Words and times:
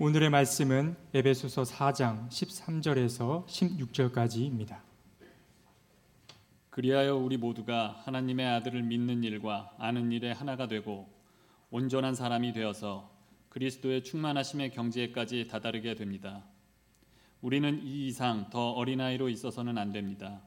오늘의 0.00 0.30
말씀은 0.30 0.94
에베소서 1.12 1.64
4장 1.64 2.28
13절에서 2.28 3.44
16절까지입니다. 3.48 4.78
그리하여 6.70 7.16
우리 7.16 7.36
모두가 7.36 8.00
하나님의 8.04 8.46
아들을 8.46 8.80
믿는 8.84 9.24
일과 9.24 9.74
아는 9.76 10.12
일에 10.12 10.30
하나가 10.30 10.68
되고 10.68 11.12
온전한 11.72 12.14
사람이 12.14 12.52
되어서 12.52 13.10
그리스도의 13.48 14.04
충만하심의 14.04 14.70
경지에까지 14.70 15.48
다다르게 15.48 15.96
됩니다. 15.96 16.44
우리는 17.40 17.82
이 17.82 18.06
이상 18.06 18.50
더 18.50 18.70
어린아이로 18.70 19.28
있어서는 19.28 19.78
안 19.78 19.90
됩니다. 19.90 20.42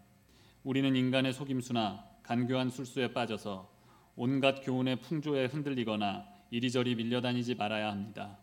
우리는 0.64 0.96
인간의 0.96 1.34
속임수나 1.34 2.06
간교한 2.24 2.70
술수에 2.70 3.12
빠져서 3.12 3.70
온갖 4.16 4.62
교훈의 4.64 5.02
풍조에 5.02 5.48
흔들리거나 5.48 6.26
이리저리 6.52 6.96
밀려다니지 6.96 7.56
말아야 7.56 7.92
합니다. 7.92 8.38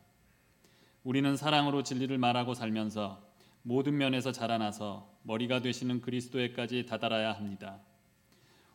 우리는 1.09 1.39
사랑으로 1.39 1.85
진리를 1.85 2.19
말하고 2.19 2.53
살면서 2.53 3.19
모든 3.63 3.97
면에서 3.97 4.31
자라나서 4.31 5.11
머리가 5.23 5.63
되시는 5.63 6.03
그리스도에까지 6.03 6.85
다다라야 6.85 7.33
합니다. 7.33 7.81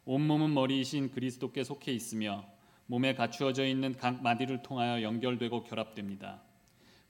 온몸은 0.05 0.51
머리이신 0.51 1.11
그리스도께 1.11 1.63
속해 1.63 1.91
있으며 1.93 2.43
몸에 2.87 3.13
갖추어져 3.13 3.67
있는 3.67 3.95
각 3.95 4.23
마디를 4.23 4.63
통하여 4.63 5.03
연결되고 5.03 5.63
결합됩니다. 5.63 6.41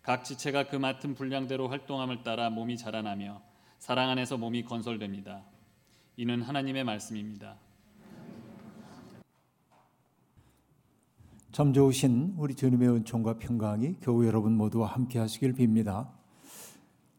각 0.01 0.25
지체가 0.25 0.67
그 0.67 0.75
맡은 0.75 1.15
분량대로 1.15 1.69
활동함을 1.69 2.23
따라 2.23 2.49
몸이 2.49 2.75
자라나며 2.75 3.41
사랑 3.79 4.09
안에서 4.09 4.35
몸이 4.35 4.63
건설됩니다. 4.63 5.45
이는 6.17 6.41
하나님의 6.41 6.83
말씀입니다. 6.83 7.55
참 11.53 11.71
좋으신 11.71 12.33
우리 12.35 12.55
주님의 12.55 12.89
은총과 12.89 13.37
평강이 13.37 13.97
교우 14.01 14.25
여러분 14.25 14.57
모두와 14.57 14.87
함께 14.87 15.19
하시길 15.19 15.53
빕니다. 15.53 16.09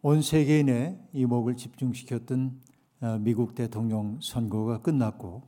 온 0.02 0.22
세계인의 0.22 0.98
이목을 1.12 1.56
집중시켰던 1.56 2.60
어, 3.00 3.18
미국 3.20 3.54
대통령 3.54 4.18
선거가 4.20 4.82
끝났고 4.82 5.44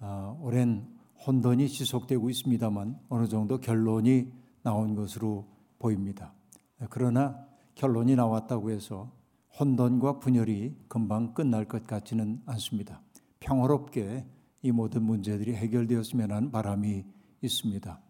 어, 0.00 0.36
오랜 0.42 0.88
혼돈이 1.24 1.68
지속되고 1.68 2.30
있습니다만 2.30 2.98
어느 3.10 3.28
정도 3.28 3.60
결론이 3.60 4.26
나온 4.64 4.96
것으로 4.96 5.46
보입니다. 5.78 6.34
그러나 6.90 7.46
결론이 7.76 8.16
나왔다고 8.16 8.72
해서 8.72 9.12
혼돈과 9.60 10.18
분열이 10.18 10.74
금방 10.88 11.32
끝날 11.32 11.64
것 11.66 11.86
같지는 11.86 12.42
않습니다. 12.44 13.02
평화롭게 13.38 14.26
이 14.62 14.72
모든 14.72 15.04
문제들이 15.04 15.54
해결되었으면 15.54 16.32
하는 16.32 16.50
바람이 16.50 17.13
있습니다. 17.44 18.00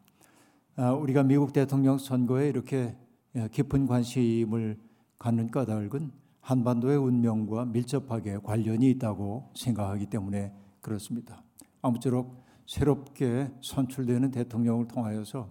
아, 0.77 0.93
우리가 0.93 1.23
미국 1.23 1.53
대통령 1.53 1.99
선거에 1.99 2.49
이렇게 2.49 2.97
예, 3.37 3.49
깊은 3.49 3.87
관심을 3.87 4.79
갖는 5.19 5.51
까닭은 5.51 6.13
한반도의 6.41 6.99
운명과 6.99 7.67
밀접하게 7.67 8.39
관련이 8.43 8.91
있다고 8.91 9.51
생각하기 9.55 10.07
때문에 10.07 10.53
그렇습니다. 10.81 11.43
아무쪼록 11.83 12.45
새롭게 12.67 13.51
선출되는 13.61 14.31
대통령을 14.31 14.87
통하여서 14.89 15.49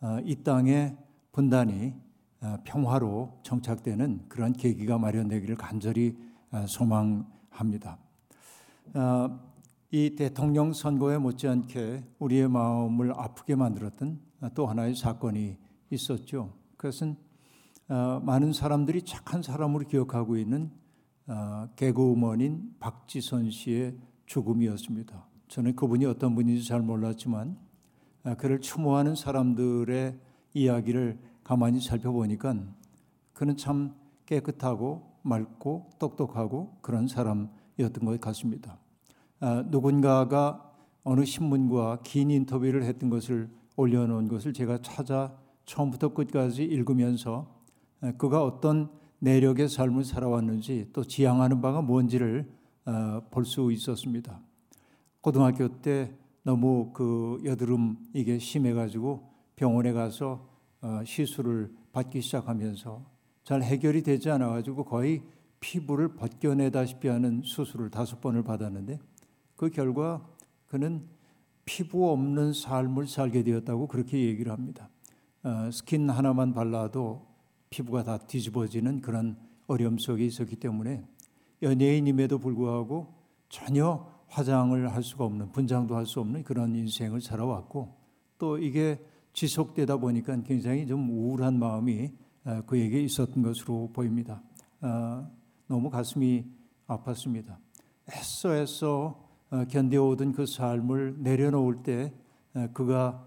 아, 0.00 0.20
이 0.24 0.42
땅의 0.42 0.96
분단이 1.32 1.94
아, 2.40 2.58
평화로 2.64 3.40
정착되는 3.42 4.26
그런 4.28 4.52
계기가 4.52 4.98
마련되기를 4.98 5.56
간절히 5.56 6.16
소망합니다. 6.66 7.98
이 9.96 10.14
대통령 10.14 10.74
선거에 10.74 11.16
못지않게 11.16 12.04
우리의 12.18 12.50
마음을 12.50 13.14
아프게 13.18 13.54
만들었던 13.54 14.20
또 14.54 14.66
하나의 14.66 14.94
사건이 14.94 15.56
있었죠. 15.88 16.52
그것은 16.76 17.16
어, 17.88 18.20
많은 18.22 18.52
사람들이 18.52 19.06
착한 19.06 19.40
사람으로 19.40 19.86
기억하고 19.86 20.36
있는 20.36 20.70
어, 21.26 21.70
개그우먼인 21.76 22.74
박지선 22.78 23.50
씨의 23.50 23.96
죽음이었습니다. 24.26 25.26
저는 25.48 25.74
그분이 25.74 26.04
어떤 26.04 26.34
분인지 26.34 26.68
잘 26.68 26.82
몰랐지만 26.82 27.56
어, 28.24 28.34
그를 28.34 28.60
추모하는 28.60 29.14
사람들의 29.14 30.20
이야기를 30.52 31.18
가만히 31.42 31.80
살펴보니까 31.80 32.54
그는 33.32 33.56
참 33.56 33.94
깨끗하고 34.26 35.20
맑고 35.22 35.92
똑똑하고 35.98 36.76
그런 36.82 37.08
사람이었던 37.08 38.04
것 38.04 38.20
같습니다. 38.20 38.78
아, 39.40 39.64
누군가가 39.68 40.72
어느 41.04 41.24
신문과 41.24 42.00
긴 42.02 42.30
인터뷰를 42.30 42.84
했던 42.84 43.10
것을 43.10 43.48
올려놓은 43.76 44.28
것을 44.28 44.52
제가 44.52 44.78
찾아 44.82 45.36
처음부터 45.66 46.14
끝까지 46.14 46.64
읽으면서 46.64 47.54
아, 48.00 48.12
그가 48.12 48.42
어떤 48.42 48.90
내력의 49.18 49.68
삶을 49.68 50.04
살아왔는지 50.04 50.90
또 50.92 51.04
지향하는 51.04 51.60
바가 51.60 51.82
뭔지를 51.82 52.50
아, 52.84 53.20
볼수 53.30 53.72
있었습니다. 53.72 54.40
고등학교 55.20 55.68
때 55.80 56.14
너무 56.42 56.92
그 56.92 57.40
여드름 57.44 57.96
이게 58.14 58.38
심해가지고 58.38 59.28
병원에 59.56 59.92
가서 59.92 60.48
어, 60.80 61.00
시술을 61.04 61.72
받기 61.92 62.20
시작하면서 62.20 63.04
잘 63.42 63.62
해결이 63.62 64.02
되지 64.02 64.30
않아가지고 64.30 64.84
거의 64.84 65.22
피부를 65.60 66.14
벗겨내다시피 66.14 67.08
하는 67.08 67.42
수술을 67.44 67.90
다섯 67.90 68.20
번을 68.20 68.44
받았는데 68.44 68.98
그 69.56 69.70
결과 69.70 70.26
그는 70.66 71.06
피부 71.64 72.10
없는 72.10 72.52
삶을 72.52 73.06
살게 73.08 73.42
되었다고 73.42 73.88
그렇게 73.88 74.24
얘기를 74.24 74.52
합니다. 74.52 74.88
어, 75.42 75.70
스킨 75.72 76.08
하나만 76.08 76.52
발라도 76.54 77.26
피부가 77.70 78.04
다 78.04 78.18
뒤집어지는 78.18 79.00
그런 79.00 79.36
어려움 79.66 79.98
속에 79.98 80.24
있었기 80.24 80.56
때문에 80.56 81.04
연예인임에도 81.62 82.38
불구하고 82.38 83.14
전혀 83.48 84.14
화장을 84.28 84.92
할 84.92 85.02
수가 85.02 85.24
없는 85.24 85.52
분장도 85.52 85.96
할 85.96 86.06
수 86.06 86.20
없는 86.20 86.44
그런 86.44 86.74
인생을 86.74 87.20
살아왔고 87.20 87.94
또 88.38 88.58
이게 88.58 89.00
지속되다 89.32 89.96
보니까 89.98 90.40
굉장히 90.42 90.86
좀 90.86 91.10
우울한 91.10 91.58
마음이 91.58 92.12
어, 92.44 92.62
그에게 92.66 93.02
있었던 93.02 93.42
것으로 93.42 93.90
보입니다. 93.92 94.42
어, 94.80 95.28
너무 95.66 95.90
가슴이 95.90 96.44
아팠습니다. 96.86 97.56
애써 98.12 98.54
애써 98.54 98.96
어, 98.96 99.25
견뎌오던 99.64 100.32
그 100.32 100.46
삶을 100.46 101.16
내려놓을 101.18 101.82
때 101.82 102.12
어, 102.54 102.68
그가 102.72 103.26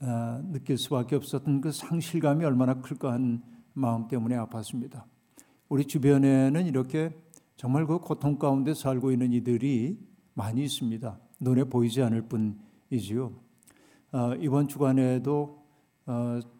어, 0.00 0.42
느낄 0.50 0.78
수밖에 0.78 1.16
없었던 1.16 1.60
그 1.60 1.72
상실감이 1.72 2.44
얼마나 2.44 2.80
클까 2.80 3.12
한 3.12 3.42
마음 3.72 4.08
때문에 4.08 4.36
아팠습니다. 4.36 5.04
우리 5.68 5.86
주변에는 5.86 6.66
이렇게 6.66 7.16
정말 7.56 7.86
그 7.86 7.98
고통 7.98 8.38
가운데 8.38 8.74
살고 8.74 9.12
있는 9.12 9.32
이들이 9.32 9.98
많이 10.34 10.64
있습니다. 10.64 11.18
눈에 11.40 11.64
보이지 11.64 12.02
않을 12.02 12.28
뿐이지요. 12.28 13.32
이번 14.40 14.68
주간에도 14.68 15.64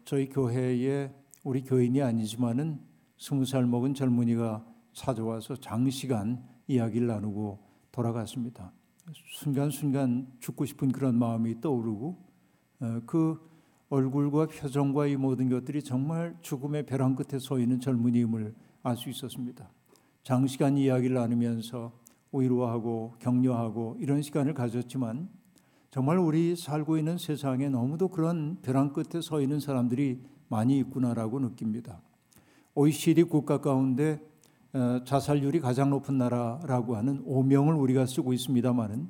저희 0.05 0.29
교회에 0.29 1.13
우리 1.43 1.63
교인이 1.63 2.01
아니지만은 2.01 2.79
스무 3.17 3.45
살 3.45 3.65
먹은 3.65 3.93
젊은이가 3.93 4.65
찾아와서 4.93 5.55
장시간 5.57 6.43
이야기를 6.67 7.07
나누고 7.07 7.59
돌아갔습니다. 7.91 8.71
순간순간 9.11 10.27
죽고 10.39 10.65
싶은 10.65 10.91
그런 10.91 11.17
마음이 11.17 11.59
떠오르고 11.61 12.17
어, 12.79 13.01
그 13.05 13.39
얼굴과 13.89 14.47
표정과 14.47 15.07
이 15.07 15.15
모든 15.15 15.49
것들이 15.49 15.83
정말 15.83 16.35
죽음의 16.41 16.85
벼랑 16.85 17.15
끝에 17.15 17.39
서 17.39 17.59
있는 17.59 17.79
젊은이임을 17.79 18.53
알 18.83 18.97
수 18.97 19.09
있었습니다. 19.09 19.69
장시간 20.23 20.77
이야기를 20.77 21.15
나누면서 21.15 21.91
위로하고 22.31 23.13
격려하고 23.19 23.97
이런 23.99 24.21
시간을 24.21 24.53
가졌지만 24.53 25.29
정말 25.91 26.17
우리 26.17 26.55
살고 26.55 26.97
있는 26.97 27.17
세상에 27.17 27.69
너무도 27.69 28.07
그런 28.07 28.57
벼랑 28.61 28.93
끝에 28.93 29.21
서 29.21 29.41
있는 29.41 29.59
사람들이 29.59 30.21
많이 30.49 30.79
있구나라고 30.79 31.39
느낍니다. 31.39 32.01
OECD 32.73 33.23
국가 33.23 33.59
가운데 33.59 34.13
어, 34.13 34.32
자살률이 35.05 35.59
가장 35.59 35.91
높은 35.91 36.17
나라라고 36.17 36.95
하는 36.95 37.21
오명을 37.25 37.75
우리가 37.75 38.05
쓰고 38.05 38.33
있습니다만은 38.33 39.09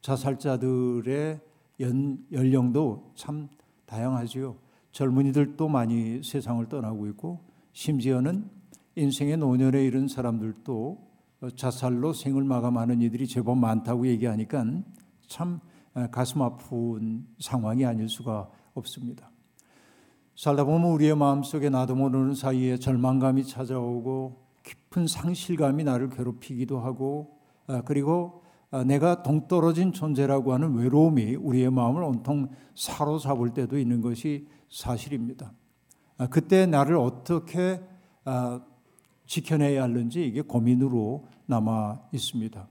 자살자들의 0.00 1.40
연, 1.80 2.18
연령도 2.32 3.12
참 3.14 3.48
다양하지요. 3.86 4.56
젊은이들도 4.92 5.68
많이 5.68 6.22
세상을 6.22 6.68
떠나고 6.68 7.06
있고 7.08 7.40
심지어는 7.72 8.48
인생의 8.96 9.36
노년에 9.38 9.84
이른 9.84 10.08
사람들도 10.08 10.98
자살로 11.56 12.12
생을 12.12 12.44
마감하는 12.44 13.00
이들이 13.02 13.26
제법 13.26 13.58
많다고 13.58 14.06
얘기하니까 14.06 14.64
참 15.26 15.60
어, 15.94 16.08
가슴 16.10 16.42
아픈 16.42 17.26
상황이 17.38 17.84
아닐 17.84 18.08
수가 18.08 18.48
없습니다. 18.74 19.30
살다 20.36 20.64
보면 20.64 20.90
우리의 20.90 21.16
마음속에 21.16 21.70
나도 21.70 21.94
모르는 21.94 22.34
사이에 22.34 22.78
절망감이 22.78 23.44
찾아오고 23.44 24.43
깊은 24.64 25.06
상실감이 25.06 25.84
나를 25.84 26.10
괴롭히기도 26.10 26.80
하고 26.80 27.38
아, 27.66 27.82
그리고 27.82 28.42
아, 28.70 28.82
내가 28.82 29.22
동떨어진 29.22 29.92
존재라고 29.92 30.52
하는 30.52 30.74
외로움이 30.74 31.36
우리의 31.36 31.70
마음을 31.70 32.02
온통 32.02 32.48
사로잡을 32.74 33.50
때도 33.50 33.78
있는 33.78 34.00
것이 34.00 34.48
사실입니다. 34.68 35.52
아, 36.18 36.26
그때 36.26 36.66
나를 36.66 36.96
어떻게 36.96 37.80
아, 38.24 38.60
지켜내야 39.26 39.84
하는지 39.84 40.26
이게 40.26 40.40
고민으로 40.42 41.28
남아 41.46 42.00
있습니다. 42.12 42.68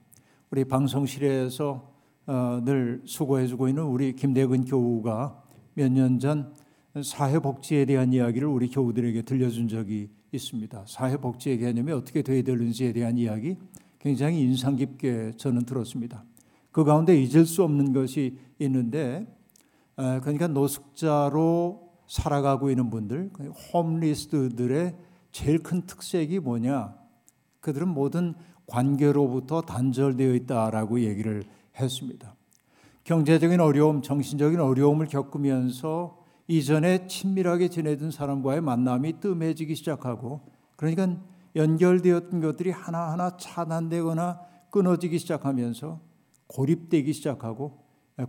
우리 0.50 0.64
방송실에서 0.64 1.94
어, 2.26 2.60
늘 2.64 3.02
수고해주고 3.04 3.68
있는 3.68 3.84
우리 3.84 4.14
김대근 4.14 4.64
교우가 4.64 5.42
몇 5.74 5.90
년 5.92 6.18
전 6.18 6.54
사회복지에 7.02 7.86
대한 7.86 8.12
이야기를 8.12 8.46
우리 8.46 8.68
교우들에게 8.70 9.22
들려준 9.22 9.66
적이 9.68 10.10
있습니다. 10.36 10.84
사회복지의 10.86 11.58
개념이 11.58 11.92
어떻게 11.92 12.22
되어야 12.22 12.42
되는지에 12.42 12.92
대한 12.92 13.16
이야기 13.16 13.56
굉장히 13.98 14.40
인상 14.40 14.76
깊게 14.76 15.32
저는 15.36 15.64
들었습니다. 15.64 16.24
그 16.72 16.84
가운데 16.84 17.16
잊을 17.16 17.46
수 17.46 17.62
없는 17.62 17.92
것이 17.92 18.38
있는데 18.58 19.26
그러니까 19.96 20.48
노숙자로 20.48 21.92
살아가고 22.06 22.70
있는 22.70 22.90
분들, 22.90 23.30
홈리스트들의 23.72 24.94
제일 25.32 25.62
큰 25.62 25.82
특색이 25.86 26.38
뭐냐? 26.40 26.94
그들은 27.60 27.88
모든 27.88 28.34
관계로부터 28.66 29.62
단절되어 29.62 30.34
있다라고 30.34 31.00
얘기를 31.00 31.44
했습니다. 31.78 32.34
경제적인 33.04 33.60
어려움, 33.60 34.02
정신적인 34.02 34.60
어려움을 34.60 35.06
겪으면서 35.06 36.23
이전에 36.46 37.06
친밀하게 37.06 37.68
지내던 37.68 38.10
사람과의 38.10 38.60
만남이 38.60 39.20
뜸해지기 39.20 39.74
시작하고 39.76 40.42
그러니까 40.76 41.16
연결되었던 41.56 42.40
것들이 42.40 42.70
하나하나 42.70 43.36
차단되거나 43.36 44.40
끊어지기 44.70 45.18
시작하면서 45.18 46.00
고립되기 46.48 47.12
시작하고 47.12 47.78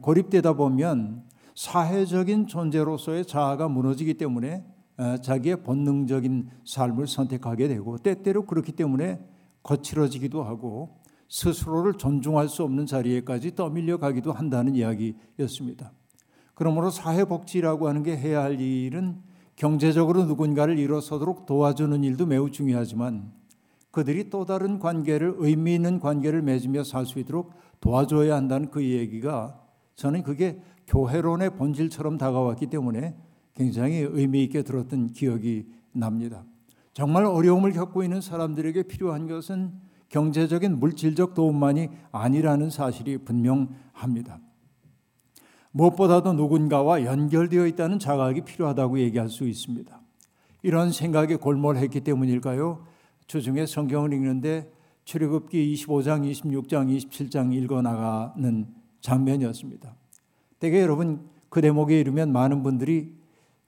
고립되다 0.02 0.54
보면 0.54 1.24
사회적인 1.56 2.48
존재로서의 2.48 3.26
자아가 3.26 3.68
무너지기 3.68 4.16
때문에 4.16 4.66
자기의 5.22 5.64
본능적인 5.64 6.50
삶을 6.66 7.08
선택하게 7.08 7.68
되고 7.68 7.98
때때로 7.98 8.46
그렇기 8.46 8.72
때문에 8.74 9.20
거칠어지기도 9.64 10.44
하고 10.44 11.02
스스로를 11.28 11.96
존중할 11.96 12.48
수 12.48 12.64
없는 12.64 12.86
자리에까지 12.86 13.56
떠밀려 13.56 13.98
가기도 13.98 14.32
한다는 14.32 14.76
이야기였습니다. 14.76 15.92
그러므로 16.56 16.90
사회복지라고 16.90 17.88
하는 17.88 18.02
게 18.02 18.18
해야 18.18 18.42
할 18.42 18.60
일은 18.60 19.22
경제적으로 19.56 20.26
누군가를 20.26 20.80
일어서도록 20.80 21.46
도와주는 21.46 22.04
일도 22.04 22.26
매우 22.26 22.50
중요하지만 22.50 23.32
그들이 23.92 24.30
또 24.30 24.46
다른 24.46 24.80
관계를 24.80 25.36
의미 25.38 25.76
있는 25.76 26.00
관계를 26.00 26.42
맺으며 26.42 26.84
살 26.84 27.06
수 27.06 27.20
있도록 27.20 27.54
도와줘야 27.80 28.36
한다는 28.36 28.70
그 28.70 28.84
얘기가 28.84 29.62
저는 29.96 30.24
그게 30.24 30.60
교회론의 30.88 31.56
본질처럼 31.56 32.18
다가왔기 32.18 32.68
때문에 32.68 33.16
굉장히 33.54 34.00
의미 34.00 34.44
있게 34.44 34.64
들었던 34.64 35.14
기억이 35.14 35.68
납니다. 35.94 36.44
정말 36.94 37.26
어려움을 37.26 37.72
겪고 37.72 38.04
있는 38.04 38.20
사람들에게 38.22 38.84
필요한 38.84 39.28
것은 39.28 39.74
경제적인 40.10 40.80
물질적 40.80 41.34
도움만이 41.34 41.90
아니라는 42.12 42.70
사실이 42.70 43.20
분명합니다. 43.20 44.40
무엇보다도 45.76 46.34
누군가와 46.34 47.04
연결되어 47.04 47.68
있다는 47.68 48.00
자각이 48.00 48.42
필요하다고 48.42 49.00
얘기할 49.00 49.28
수 49.28 49.46
있습니다. 49.46 50.00
이런 50.64 50.94
생각에 50.94 51.36
골몰했기 51.36 52.00
때문일까요? 52.00 52.86
주중에 53.28 53.66
성경을 53.66 54.14
읽는데 54.14 54.72
출애굽기 55.04 55.76
25장, 55.76 56.32
26장, 56.32 56.98
27장 56.98 57.54
읽어 57.54 57.82
나가는 57.82 58.68
장면이었습니다. 59.02 59.94
대개 60.60 60.82
여러분 60.82 61.28
그 61.50 61.60
대목에 61.60 62.00
이르면 62.00 62.32
많은 62.32 62.64
분들이 62.64 63.14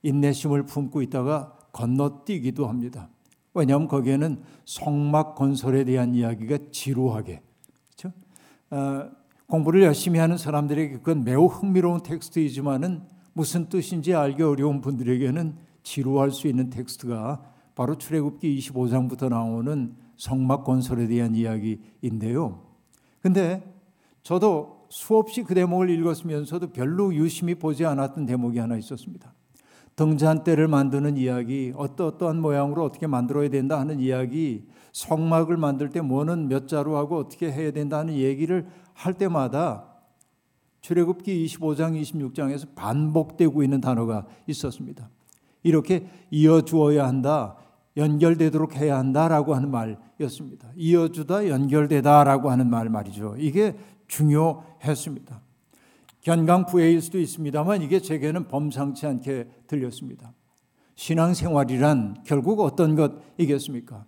인내심을 0.02 0.64
품고 0.64 1.02
있다가 1.02 1.58
건너뛰기도 1.72 2.68
합니다. 2.68 3.10
왜냐하면 3.52 3.86
거기에는 3.86 4.42
성막 4.64 5.34
건설에 5.34 5.84
대한 5.84 6.14
이야기가 6.14 6.58
지루하게 6.72 7.42
그렇죠? 7.86 8.16
어, 8.70 9.10
공부를 9.48 9.82
열심히 9.82 10.18
하는 10.18 10.36
사람들에게 10.36 10.98
그건 10.98 11.24
매우 11.24 11.46
흥미로운 11.46 12.02
텍스트이지만은 12.02 13.02
무슨 13.32 13.68
뜻인지 13.68 14.14
알기 14.14 14.42
어려운 14.42 14.80
분들에게는 14.80 15.56
지루할 15.82 16.30
수 16.30 16.48
있는 16.48 16.68
텍스트가 16.68 17.42
바로 17.74 17.96
출애굽기 17.96 18.58
25장부터 18.58 19.30
나오는 19.30 19.94
성막 20.16 20.64
건설에 20.64 21.06
대한 21.06 21.34
이야기인데요. 21.34 22.62
근데 23.20 23.62
저도 24.22 24.86
수없이 24.90 25.42
그 25.42 25.54
대목을 25.54 25.88
읽었으면서도 25.90 26.72
별로 26.72 27.14
유심히 27.14 27.54
보지 27.54 27.86
않았던 27.86 28.26
대목이 28.26 28.58
하나 28.58 28.76
있었습니다. 28.76 29.32
등잔대를 29.98 30.68
만드는 30.68 31.16
이야기, 31.16 31.72
어떠어떠한 31.74 32.40
모양으로 32.40 32.84
어떻게 32.84 33.08
만들어야 33.08 33.48
된다 33.50 33.80
하는 33.80 33.98
이야기, 33.98 34.64
성막을 34.92 35.56
만들 35.56 35.90
때 35.90 36.00
뭐는 36.00 36.48
몇 36.48 36.68
자로 36.68 36.96
하고 36.96 37.18
어떻게 37.18 37.50
해야 37.50 37.72
된다 37.72 37.98
하는 37.98 38.14
얘기를 38.14 38.68
할 38.94 39.14
때마다 39.14 39.86
출애굽기 40.82 41.44
25장, 41.46 42.00
26장에서 42.00 42.76
반복되고 42.76 43.64
있는 43.64 43.80
단어가 43.80 44.24
있었습니다. 44.46 45.10
이렇게 45.64 46.08
이어 46.30 46.60
주어야 46.60 47.08
한다, 47.08 47.56
연결되도록 47.96 48.76
해야 48.76 48.98
한다라고 48.98 49.56
하는 49.56 49.72
말이었습니다. 49.72 50.68
이어주다, 50.76 51.48
연결되다라고 51.48 52.52
하는 52.52 52.70
말 52.70 52.88
말이죠. 52.88 53.34
이게 53.36 53.76
중요했습니다. 54.06 55.47
견강부회일 56.22 57.00
수도 57.00 57.18
있습니다만 57.18 57.82
이게 57.82 58.00
제게는 58.00 58.48
범상치 58.48 59.06
않게 59.06 59.48
들렸습니다. 59.66 60.32
신앙생활이란 60.94 62.24
결국 62.24 62.60
어떤 62.60 62.96
것이겠습니까? 62.96 64.04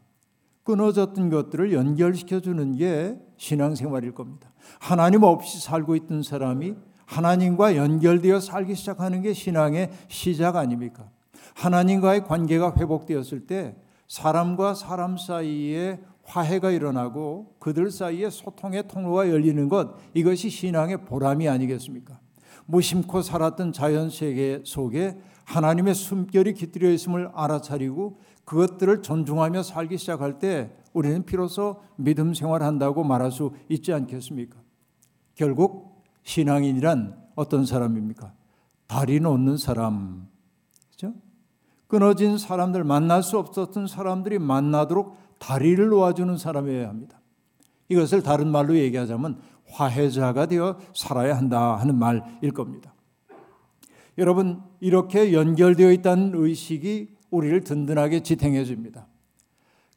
끊어졌던 0.65 1.31
것들을 1.31 1.73
연결시켜 1.73 2.41
주는 2.41 2.77
게 2.77 3.17
신앙생활일 3.37 4.13
겁니다. 4.13 4.53
하나님 4.79 5.23
없이 5.23 5.61
살고 5.61 5.97
있던 5.97 6.23
사람이 6.23 6.75
하나님과 7.07 7.77
연결되어 7.77 8.41
살기 8.41 8.75
시작하는 8.75 9.23
게 9.23 9.33
신앙의 9.33 9.91
시작 10.09 10.57
아닙니까? 10.57 11.09
하나님과의 11.55 12.25
관계가 12.25 12.75
회복되었을 12.77 13.47
때 13.47 13.77
사람과 14.07 14.75
사람 14.75 15.17
사이에 15.17 16.01
화해가 16.31 16.71
일어나고 16.71 17.57
그들 17.59 17.91
사이에 17.91 18.31
소통의 18.31 18.87
통로가 18.87 19.29
열리는 19.29 19.69
것 19.69 19.97
이것이 20.15 20.49
신앙의 20.49 21.05
보람이 21.05 21.49
아니겠습니까? 21.49 22.21
무심코 22.67 23.23
살았던 23.23 23.73
자연 23.73 24.11
세계 24.11 24.63
속에 24.65 25.19
하나님의 25.45 25.95
숨결이 25.95 26.55
깃들여 26.55 26.91
있음을 26.93 27.31
알아차리고 27.35 28.21
그것들을 28.45 29.03
존중하며 29.03 29.65
살기 29.65 29.99
시작할 29.99 30.39
때 30.39 30.71
우리는 30.93 31.25
비로소 31.25 31.83
믿음 31.97 32.33
생활한다고 32.33 33.03
말할 33.03 33.33
수 33.33 33.53
있지 33.69 33.93
않겠습니까? 33.93 34.59
결국 35.35 36.03
신앙인이란 36.23 37.17
어떤 37.35 37.67
사람입니까? 37.67 38.33
다리 38.87 39.19
놓는 39.19 39.57
사람. 39.57 40.29
그죠? 40.91 41.15
끊어진 41.89 42.39
사람들 42.39 42.85
만날 42.85 43.23
수 43.23 43.39
없었던 43.39 43.89
사람들이 43.89 44.39
만나도록 44.39 45.17
다리를 45.41 45.89
놓아주는 45.89 46.37
사람이어야 46.37 46.89
합니다. 46.89 47.21
이것을 47.89 48.23
다른 48.23 48.49
말로 48.49 48.77
얘기하자면 48.77 49.41
화해자가 49.69 50.47
되어 50.47 50.79
살아야 50.95 51.37
한다 51.37 51.77
하는 51.77 51.97
말일 51.97 52.53
겁니다. 52.53 52.95
여러분, 54.19 54.63
이렇게 54.81 55.33
연결되어 55.33 55.91
있다는 55.93 56.33
의식이 56.35 57.17
우리를 57.31 57.65
든든하게 57.65 58.23
지탱해 58.23 58.65
줍니다. 58.65 59.07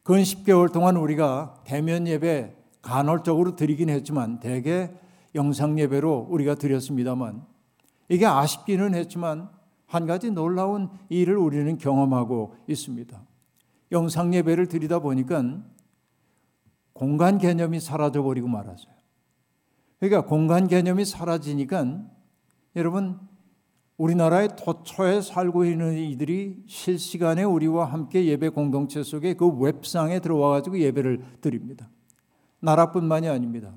근 0.02 0.22
10개월 0.22 0.72
동안 0.72 0.98
우리가 0.98 1.62
대면 1.66 2.08
예배 2.08 2.56
간헐적으로 2.82 3.56
드리긴 3.56 3.90
했지만 3.90 4.40
대개 4.40 4.92
영상 5.36 5.80
예배로 5.80 6.28
우리가 6.30 6.56
드렸습니다만 6.56 7.44
이게 8.10 8.26
아쉽기는 8.26 8.94
했지만 8.94 9.50
한 9.88 10.06
가지 10.06 10.32
놀라운 10.32 10.90
일을 11.10 11.38
우리는 11.38 11.78
경험하고 11.78 12.56
있습니다. 12.68 13.22
영상 13.94 14.34
예배를 14.34 14.68
드리다 14.68 15.00
보니까 15.00 15.64
공간 16.92 17.38
개념이 17.38 17.80
사라져 17.80 18.22
버리고 18.22 18.48
말았어요. 18.48 18.94
그러니까 20.00 20.26
공간 20.26 20.68
개념이 20.68 21.06
사라지니까 21.06 22.02
여러분 22.76 23.20
우리나라의 23.98 24.50
도처에 24.58 25.22
살고 25.22 25.66
있는 25.66 25.98
이들이 25.98 26.64
실시간에 26.68 27.44
우리와 27.44 27.86
함께 27.86 28.26
예배 28.26 28.50
공동체 28.50 29.02
속에 29.04 29.36
그 29.36 29.48
웹상에 29.48 30.20
들어와 30.20 30.50
가지고 30.50 30.80
예배를 30.80 31.24
드립니다. 31.40 31.90
나라뿐만이 32.60 33.30
아닙니다. 33.30 33.76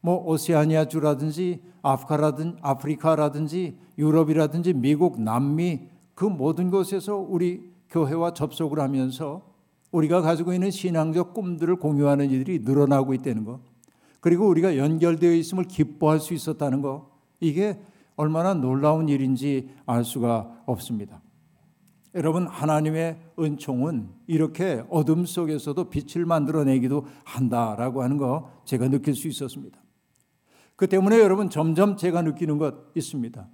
뭐 0.00 0.24
오세아니아 0.24 0.86
주라든지 0.86 1.62
아프리카라든 1.82 2.56
아프리카라든지 2.62 3.76
유럽이라든지 3.98 4.72
미국, 4.74 5.20
남미 5.20 5.88
그 6.14 6.24
모든 6.24 6.70
곳에서 6.70 7.16
우리 7.16 7.72
교회와 7.90 8.32
접속을 8.32 8.80
하면서 8.80 9.55
우리가 9.92 10.20
가지고 10.20 10.52
있는 10.52 10.70
신앙적 10.70 11.34
꿈들을 11.34 11.76
공유하는 11.76 12.30
이들이 12.30 12.60
늘어나고 12.60 13.14
있다는 13.14 13.44
것. 13.44 13.60
그리고 14.20 14.48
우리가 14.48 14.76
연결되어 14.76 15.32
있음을 15.32 15.64
기뻐할 15.64 16.20
수 16.20 16.34
있었다는 16.34 16.82
것. 16.82 17.08
이게 17.40 17.80
얼마나 18.16 18.54
놀라운 18.54 19.08
일인지 19.08 19.70
알 19.84 20.04
수가 20.04 20.62
없습니다. 20.66 21.22
여러분 22.14 22.46
하나님의 22.46 23.18
은총은 23.38 24.08
이렇게 24.26 24.82
어둠 24.88 25.26
속에서도 25.26 25.90
빛을 25.90 26.24
만들어내기도 26.24 27.06
한다라고 27.24 28.02
하는 28.02 28.16
거 28.16 28.50
제가 28.64 28.88
느낄 28.88 29.14
수 29.14 29.28
있었습니다. 29.28 29.78
그 30.76 30.86
때문에 30.86 31.18
여러분 31.20 31.50
점점 31.50 31.96
제가 31.96 32.22
느끼는 32.22 32.56
것 32.56 32.74
있습니다. 32.94 33.46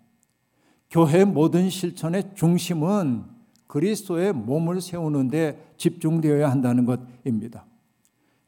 교회 0.90 1.24
모든 1.24 1.70
실천의 1.70 2.34
중심은 2.34 3.24
그리스도의 3.72 4.34
몸을 4.34 4.82
세우는데 4.82 5.72
집중되어야 5.78 6.50
한다는 6.50 6.84
것입니다. 6.84 7.64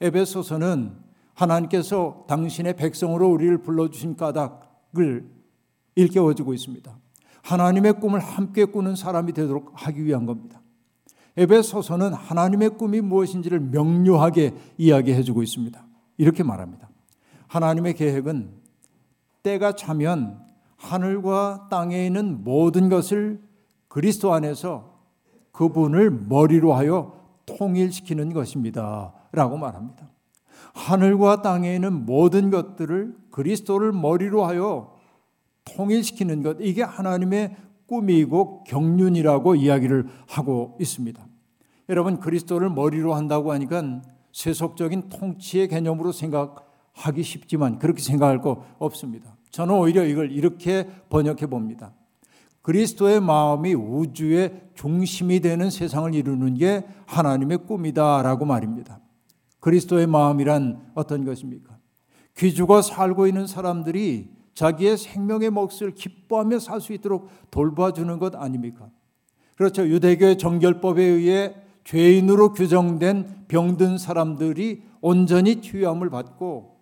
에베소서는 0.02 0.92
하나님께서 1.32 2.26
당신의 2.28 2.76
백성으로 2.76 3.30
우리를 3.30 3.56
불러주신 3.62 4.18
까닭을 4.18 5.26
일깨워주고 5.94 6.52
있습니다. 6.52 6.98
하나님의 7.42 8.00
꿈을 8.00 8.20
함께 8.20 8.66
꾸는 8.66 8.96
사람이 8.96 9.32
되도록 9.32 9.70
하기 9.72 10.04
위한 10.04 10.26
겁니다. 10.26 10.60
에베소서는 11.38 12.12
하나님의 12.12 12.76
꿈이 12.76 13.00
무엇인지를 13.00 13.60
명료하게 13.60 14.52
이야기해 14.76 15.22
주고 15.22 15.42
있습니다. 15.42 15.86
이렇게 16.18 16.42
말합니다. 16.42 16.90
하나님의 17.46 17.94
계획은 17.94 18.50
때가 19.42 19.74
차면 19.74 20.44
하늘과 20.76 21.68
땅에 21.70 22.04
있는 22.04 22.44
모든 22.44 22.90
것을 22.90 23.40
그리스도 23.88 24.34
안에서 24.34 24.93
그분을 25.54 26.10
머리로 26.10 26.74
하여 26.74 27.14
통일시키는 27.46 28.32
것입니다. 28.32 29.14
라고 29.32 29.56
말합니다. 29.56 30.10
하늘과 30.74 31.42
땅에 31.42 31.74
있는 31.74 32.04
모든 32.04 32.50
것들을 32.50 33.14
그리스도를 33.30 33.92
머리로 33.92 34.44
하여 34.44 34.94
통일시키는 35.64 36.42
것, 36.42 36.56
이게 36.60 36.82
하나님의 36.82 37.56
꿈이고 37.86 38.64
경륜이라고 38.64 39.54
이야기를 39.54 40.08
하고 40.26 40.76
있습니다. 40.80 41.24
여러분, 41.88 42.18
그리스도를 42.18 42.70
머리로 42.70 43.14
한다고 43.14 43.52
하니까 43.52 44.02
세속적인 44.32 45.08
통치의 45.08 45.68
개념으로 45.68 46.10
생각하기 46.10 47.22
쉽지만 47.22 47.78
그렇게 47.78 48.02
생각할 48.02 48.40
거 48.40 48.64
없습니다. 48.78 49.36
저는 49.50 49.74
오히려 49.74 50.04
이걸 50.04 50.32
이렇게 50.32 50.88
번역해 51.10 51.46
봅니다. 51.46 51.92
그리스도의 52.64 53.20
마음이 53.20 53.74
우주의 53.74 54.50
중심이 54.74 55.40
되는 55.40 55.68
세상을 55.68 56.14
이루는 56.14 56.54
게 56.54 56.82
하나님의 57.04 57.58
꿈이다라고 57.66 58.46
말입니다. 58.46 59.00
그리스도의 59.60 60.06
마음이란 60.06 60.92
어떤 60.94 61.26
것입니까? 61.26 61.76
귀주가 62.38 62.80
살고 62.80 63.26
있는 63.26 63.46
사람들이 63.46 64.30
자기의 64.54 64.96
생명의 64.96 65.50
몫을 65.50 65.92
기뻐하며 65.94 66.58
살 66.58 66.80
수 66.80 66.94
있도록 66.94 67.28
돌봐주는 67.50 68.18
것 68.18 68.34
아닙니까? 68.34 68.88
그렇죠. 69.56 69.86
유대교의 69.86 70.38
정결법에 70.38 71.02
의해 71.02 71.54
죄인으로 71.84 72.54
규정된 72.54 73.44
병든 73.46 73.98
사람들이 73.98 74.84
온전히 75.02 75.60
치유함을 75.60 76.08
받고 76.08 76.78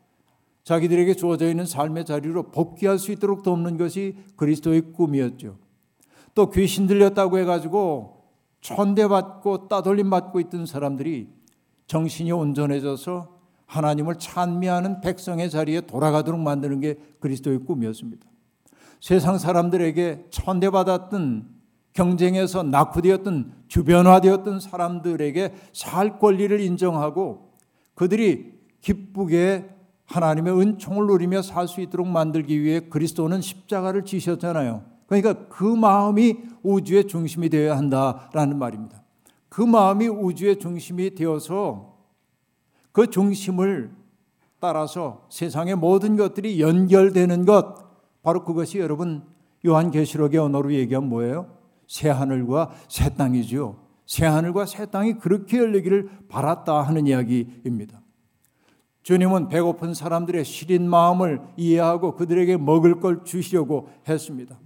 자기들에게 0.62 1.14
주어져 1.14 1.48
있는 1.48 1.66
삶의 1.66 2.04
자리로 2.04 2.52
복귀할 2.52 3.00
수 3.00 3.10
있도록 3.10 3.42
돕는 3.42 3.78
것이 3.78 4.16
그리스도의 4.36 4.92
꿈이었죠. 4.92 5.62
또 6.34 6.50
귀신 6.50 6.86
들렸다고 6.86 7.38
해가지고 7.38 8.22
천대받고 8.60 9.68
따돌림 9.68 10.10
받고 10.10 10.40
있던 10.40 10.66
사람들이 10.66 11.28
정신이 11.86 12.32
온전해져서 12.32 13.40
하나님을 13.66 14.16
찬미하는 14.18 15.00
백성의 15.00 15.50
자리에 15.50 15.82
돌아가도록 15.82 16.40
만드는 16.40 16.80
게 16.80 16.98
그리스도의 17.20 17.60
꿈이었습니다. 17.60 18.26
세상 19.00 19.38
사람들에게 19.38 20.26
천대받았던 20.30 21.48
경쟁에서 21.92 22.62
낙후되었던 22.62 23.52
주변화되었던 23.68 24.60
사람들에게 24.60 25.54
살 25.72 26.18
권리를 26.18 26.58
인정하고 26.60 27.52
그들이 27.94 28.52
기쁘게 28.80 29.68
하나님의 30.04 30.58
은총을 30.58 31.06
누리며 31.06 31.42
살 31.42 31.66
수 31.68 31.80
있도록 31.80 32.06
만들기 32.06 32.62
위해 32.62 32.80
그리스도는 32.80 33.40
십자가를 33.40 34.04
지셨잖아요. 34.04 34.91
그러니까 35.12 35.47
그 35.49 35.62
마음이 35.62 36.38
우주의 36.62 37.07
중심이 37.07 37.50
되어야 37.50 37.76
한다라는 37.76 38.59
말입니다. 38.59 39.02
그 39.50 39.61
마음이 39.61 40.09
우주의 40.09 40.59
중심이 40.59 41.14
되어서 41.14 41.99
그 42.92 43.11
중심을 43.11 43.92
따라서 44.59 45.26
세상의 45.28 45.76
모든 45.76 46.16
것들이 46.16 46.62
연결되는 46.62 47.45
것 47.45 47.75
바로 48.23 48.42
그것이 48.42 48.78
여러분 48.78 49.23
요한계시록의 49.66 50.40
언어로 50.40 50.73
얘기하면 50.73 51.11
뭐예요? 51.11 51.59
새 51.87 52.09
하늘과 52.09 52.71
새 52.88 53.14
땅이지요. 53.14 53.76
새 54.07 54.25
하늘과 54.25 54.64
새 54.64 54.87
땅이 54.87 55.19
그렇게 55.19 55.59
열리기를 55.59 56.09
바랐다 56.31 56.81
하는 56.81 57.07
이야기입니다. 57.07 58.00
주님은 59.02 59.49
배고픈 59.49 59.92
사람들의 59.92 60.42
시린 60.47 60.88
마음을 60.88 61.42
이해하고 61.59 62.14
그들에게 62.14 62.57
먹을 62.57 62.99
걸 62.99 63.25
주시려고 63.25 63.90
했습니다. 64.09 64.59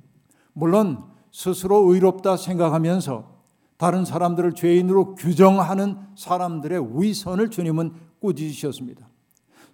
물론 0.59 1.05
스스로 1.31 1.93
의롭다 1.93 2.39
생각하면서 2.39 3.37
다른 3.77 4.07
사람들을 4.07 4.55
죄인으로 4.55 5.15
규정하는 5.15 5.99
사람들의 6.17 6.99
위선을 6.99 7.51
주님은 7.51 7.93
꾸짖으셨습니다. 8.21 9.07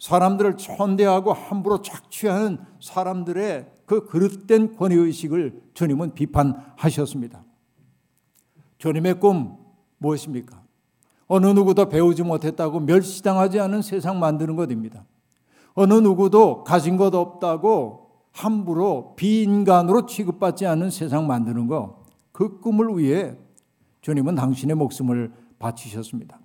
사람들을 0.00 0.56
천대하고 0.56 1.32
함부로 1.32 1.80
착취하는 1.82 2.58
사람들의 2.80 3.72
그 3.86 4.06
그릇된 4.06 4.74
권위의식을 4.74 5.62
주님은 5.74 6.14
비판하셨습니다. 6.14 7.44
주님의 8.78 9.20
꿈 9.20 9.58
무엇입니까? 9.98 10.64
어느 11.28 11.46
누구도 11.46 11.88
배우지 11.88 12.24
못했다고 12.24 12.80
멸시당하지 12.80 13.60
않은 13.60 13.82
세상 13.82 14.18
만드는 14.18 14.56
것입니다. 14.56 15.04
어느 15.74 15.94
누구도 15.94 16.64
가진 16.64 16.96
것 16.96 17.14
없다고 17.14 18.01
함부로 18.32 19.14
비인간으로 19.16 20.06
취급받지 20.06 20.66
않는 20.66 20.90
세상 20.90 21.26
만드는 21.26 21.66
것, 21.66 22.02
그 22.32 22.60
꿈을 22.60 22.98
위해 22.98 23.36
주님은 24.00 24.34
당신의 24.34 24.76
목숨을 24.76 25.32
바치셨습니다. 25.58 26.40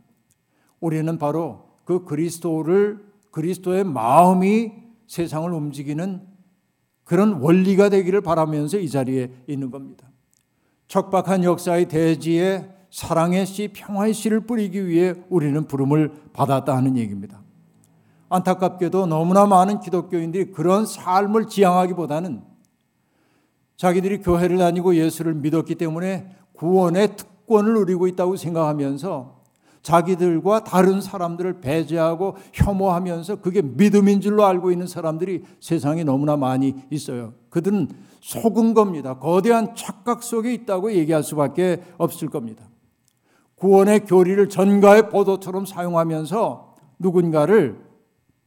우리는 0.80 1.18
바로 1.18 1.68
그 1.86 2.04
그리스도를 2.04 3.04
그리스도의 3.32 3.84
마음이 3.84 4.74
세상을 5.08 5.52
움직이는 5.52 6.22
그런 7.04 7.34
원리가 7.42 7.90
되기를 7.90 8.22
바라면서 8.22 8.78
이 8.78 8.90
자리에 8.90 9.32
있는 9.48 9.72
겁니다. 9.72 10.10
척박한 10.88 11.44
역사의 11.44 11.88
대지에 11.88 12.70
사랑의 12.92 13.46
씨, 13.46 13.70
평화의 13.70 14.14
씨를 14.14 14.42
뿌리기 14.42 14.88
위해 14.88 15.14
우리는 15.30 15.66
부름을 15.66 16.12
받았다 16.34 16.76
하는 16.76 16.98
얘기입니다. 16.98 17.42
안타깝게도 18.30 19.06
너무나 19.06 19.46
많은 19.46 19.80
기독교인들이 19.80 20.52
그런 20.52 20.86
삶을 20.86 21.48
지향하기보다는 21.48 22.42
자기들이 23.78 24.22
교회를 24.22 24.58
다니고 24.58 24.96
예수를 24.96 25.36
믿었기 25.36 25.76
때문에 25.76 26.36
구원의 26.54 27.16
특권을 27.16 27.74
누리고 27.74 28.08
있다고 28.08 28.36
생각하면서 28.36 29.38
자기들과 29.84 30.66
다른 30.66 31.00
사람들을 31.00 31.62
배제하고 31.62 32.36
혐오하면서 32.52 33.38
그게 33.38 33.62
믿음인 33.62 34.20
줄로 34.20 34.46
알고 34.46 34.72
있는 34.72 34.86
사람들이 34.86 35.44
세상에 35.62 36.04
너무나 36.04 36.36
많이 36.36 36.76
있어요. 36.90 37.34
그들은 37.50 37.88
속은 38.20 38.74
겁니다. 38.74 39.18
거대한 39.18 39.76
착각 39.76 40.24
속에 40.24 40.54
있다고 40.54 40.92
얘기할 40.92 41.24
수밖에 41.24 41.84
없을 41.98 42.28
겁니다. 42.28 42.66
구원의 43.56 44.02
교리를 44.02 44.50
전가의 44.50 45.10
보도처럼 45.10 45.66
사용하면서 45.66 46.76
누군가를 47.00 47.87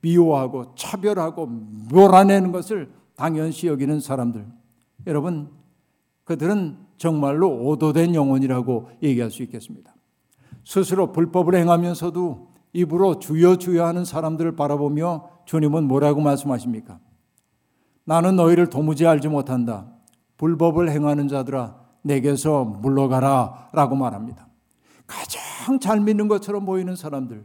미워하고 0.00 0.74
차별하고 0.74 1.46
몰아내는 1.46 2.52
것을 2.52 2.90
당연시 3.16 3.66
여기는 3.66 4.00
사람들. 4.00 4.46
여러분, 5.06 5.50
그들은 6.24 6.78
정말로 6.96 7.50
오도된 7.66 8.14
영혼이라고 8.14 8.90
얘기할 9.02 9.30
수 9.30 9.42
있겠습니다. 9.42 9.94
스스로 10.64 11.12
불법을 11.12 11.54
행하면서도 11.54 12.50
입으로 12.72 13.18
주여 13.18 13.56
주여 13.56 13.84
하는 13.84 14.04
사람들을 14.04 14.54
바라보며 14.56 15.28
주님은 15.44 15.84
뭐라고 15.84 16.20
말씀하십니까? 16.20 17.00
나는 18.04 18.36
너희를 18.36 18.68
도무지 18.68 19.06
알지 19.06 19.28
못한다. 19.28 19.86
불법을 20.36 20.90
행하는 20.90 21.28
자들아 21.28 21.76
내게서 22.02 22.64
물러가라 22.64 23.70
라고 23.72 23.96
말합니다. 23.96 24.48
가장 25.06 25.78
잘 25.80 26.00
믿는 26.00 26.28
것처럼 26.28 26.64
보이는 26.64 26.94
사람들. 26.96 27.44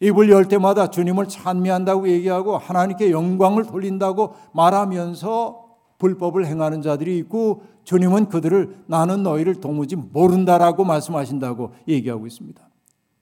입을 0.00 0.30
열 0.30 0.46
때마다 0.46 0.90
주님을 0.90 1.28
찬미한다고 1.28 2.08
얘기하고 2.08 2.58
하나님께 2.58 3.10
영광을 3.10 3.64
돌린다고 3.64 4.34
말하면서 4.52 5.64
불법을 5.98 6.46
행하는 6.46 6.82
자들이 6.82 7.16
있고 7.18 7.62
주님은 7.84 8.28
그들을 8.28 8.84
나는 8.86 9.22
너희를 9.22 9.60
도무지 9.60 9.96
모른다라고 9.96 10.84
말씀하신다고 10.84 11.72
얘기하고 11.88 12.26
있습니다. 12.26 12.68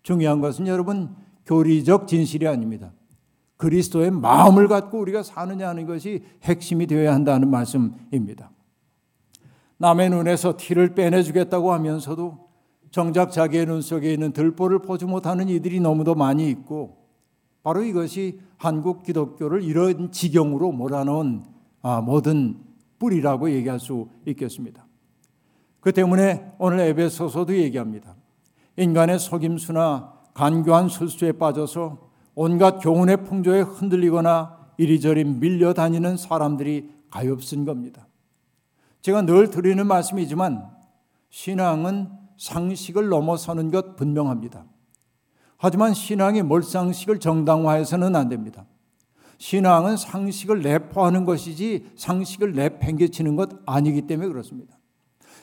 중요한 0.03 0.41
것은 0.41 0.67
여러분 0.67 1.15
교리적 1.47 2.09
진실이 2.09 2.49
아닙니다. 2.49 2.93
그리스도의 3.57 4.11
마음을 4.11 4.67
갖고 4.67 4.99
우리가 4.99 5.23
사느냐 5.23 5.69
하는 5.69 5.87
것이 5.87 6.25
핵심이 6.43 6.87
되어야 6.87 7.15
한다는 7.15 7.51
말씀입니다. 7.51 8.51
남의 9.77 10.11
눈에서 10.11 10.57
티를 10.57 10.95
빼내주겠다고 10.95 11.73
하면서도 11.73 12.44
정작 12.95 13.33
자기의 13.33 13.67
눈 13.67 13.83
속에 13.83 14.13
있는 14.13 14.33
들보를 14.33 14.79
보지 14.79 15.05
못하는 15.05 15.49
이들이 15.49 15.81
너무도 15.81 16.15
많이 16.15 16.49
있고 16.49 17.09
바로 17.65 17.83
이것이 17.83 18.39
한국 18.57 19.03
기독교를 19.03 19.65
이런 19.65 20.13
지경으로 20.13 20.71
몰아넣은 20.71 21.43
아, 21.83 22.01
모든 22.01 22.57
뿌리라고 23.01 23.51
얘기할 23.51 23.81
수 23.81 24.07
있겠습니다. 24.27 24.87
그 25.81 25.91
때문에 25.91 26.53
오늘 26.61 26.79
에베소서도 26.79 27.57
얘기합니다. 27.57 28.15
인간의 28.77 29.19
속임수나 29.19 30.13
간교한 30.33 30.89
술수에 30.89 31.33
빠져서 31.33 31.99
온갖 32.37 32.79
교훈의 32.79 33.25
풍조에 33.25 33.63
흔들리거나 33.63 34.69
이리저리 34.77 35.25
밀려다니는 35.25 36.17
사람들이 36.17 36.91
가엾은 37.11 37.65
겁니다. 37.65 38.07
제가 39.03 39.23
늘 39.23 39.51
드리는 39.51 39.85
말씀이지만 39.85 40.71
신앙은 41.31 42.23
상식을 42.39 43.09
넘어서는 43.09 43.71
것 43.71 43.97
분명합니다. 43.97 44.65
하지만 45.57 45.95
신앙이 45.95 46.43
몰상식을 46.43 47.21
정당화해서는 47.21 48.15
안 48.17 48.29
됩니다. 48.29 48.67
신앙은 49.39 49.97
상식을 49.97 50.63
내포하는 50.63 51.25
것이지 51.25 51.87
상식을 51.97 52.53
내팽개치는 52.55 53.37
것 53.37 53.51
아니기 53.67 54.03
때문에 54.03 54.29
그렇습니다. 54.29 54.79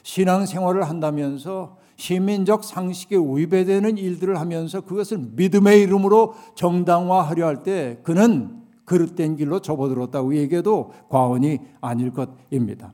신앙 0.03 0.45
생활을 0.45 0.83
한다면서 0.89 1.77
시민적 1.97 2.63
상식에 2.63 3.15
위배되는 3.15 3.97
일들을 3.97 4.39
하면서 4.39 4.81
그것을 4.81 5.19
믿음의 5.33 5.81
이름으로 5.81 6.33
정당화하려 6.55 7.45
할 7.45 7.63
때 7.63 7.99
그는 8.03 8.61
그릇된 8.85 9.35
길로 9.35 9.59
접어들었다고 9.59 10.35
얘기해도 10.35 10.91
과언이 11.09 11.59
아닐 11.79 12.11
것입니다. 12.11 12.93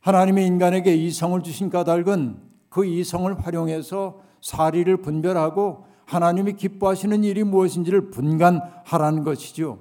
하나님이 0.00 0.46
인간에게 0.46 0.94
이성을 0.94 1.42
주신 1.42 1.70
까닭은 1.70 2.53
그 2.74 2.84
이성을 2.84 3.38
활용해서 3.38 4.20
사리를 4.40 4.96
분별하고 4.96 5.84
하나님이 6.06 6.54
기뻐하시는 6.54 7.22
일이 7.22 7.44
무엇인지를 7.44 8.10
분간하라는 8.10 9.22
것이죠. 9.22 9.78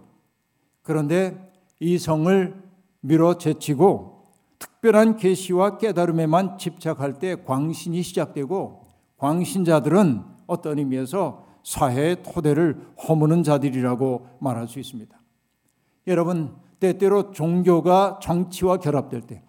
그런데 0.83 1.51
이성을 1.79 2.53
밀어 3.01 3.39
제치고 3.39 4.27
특별한 4.59 5.17
계시와 5.17 5.79
깨달음에만 5.79 6.59
집착할 6.59 7.17
때 7.17 7.35
광신이 7.43 8.03
시작되고 8.03 8.85
광신자들은 9.17 10.21
어떤 10.45 10.77
의미에서 10.77 11.47
사회의 11.63 12.21
토대를 12.21 12.89
허무는 13.07 13.41
자들이라고 13.41 14.27
말할 14.39 14.67
수 14.67 14.79
있습니다. 14.79 15.19
여러분, 16.05 16.55
때때로 16.79 17.31
종교가 17.31 18.19
정치와 18.21 18.77
결합될 18.77 19.21
때, 19.21 19.41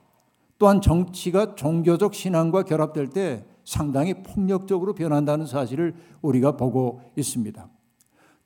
또한 0.58 0.80
정치가 0.80 1.54
종교적 1.54 2.14
신앙과 2.14 2.62
결합될 2.62 3.08
때 3.08 3.44
상당히 3.64 4.22
폭력적으로 4.22 4.94
변한다는 4.94 5.46
사실을 5.46 5.94
우리가 6.22 6.56
보고 6.56 7.00
있습니다. 7.16 7.68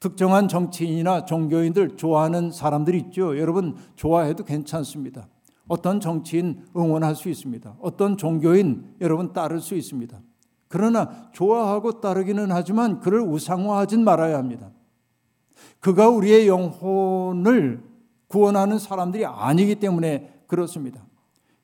특정한 0.01 0.47
정치인이나 0.47 1.25
종교인들 1.25 1.97
좋아하는 1.97 2.53
사람들이 2.53 2.99
있죠. 2.99 3.39
여러분 3.39 3.77
좋아해도 3.97 4.45
괜찮습니다. 4.45 5.29
어떤 5.67 6.01
정치인 6.01 6.65
응원할 6.77 7.15
수 7.15 7.29
있습니다. 7.29 7.77
어떤 7.81 8.17
종교인 8.17 8.95
여러분 9.01 9.33
따를 9.33 9.61
수 9.61 9.75
있습니다. 9.75 10.19
그러나 10.69 11.31
좋아하고 11.33 12.01
따르기는 12.01 12.53
하지만 12.53 13.01
그를 13.01 13.21
우상화하진 13.21 14.05
말아야 14.05 14.39
합니다. 14.39 14.71
그가 15.81 16.09
우리의 16.09 16.47
영혼을 16.47 17.83
구원하는 18.29 18.79
사람들이 18.79 19.25
아니기 19.25 19.77
때문에 19.77 20.43
그렇습니다. 20.47 21.08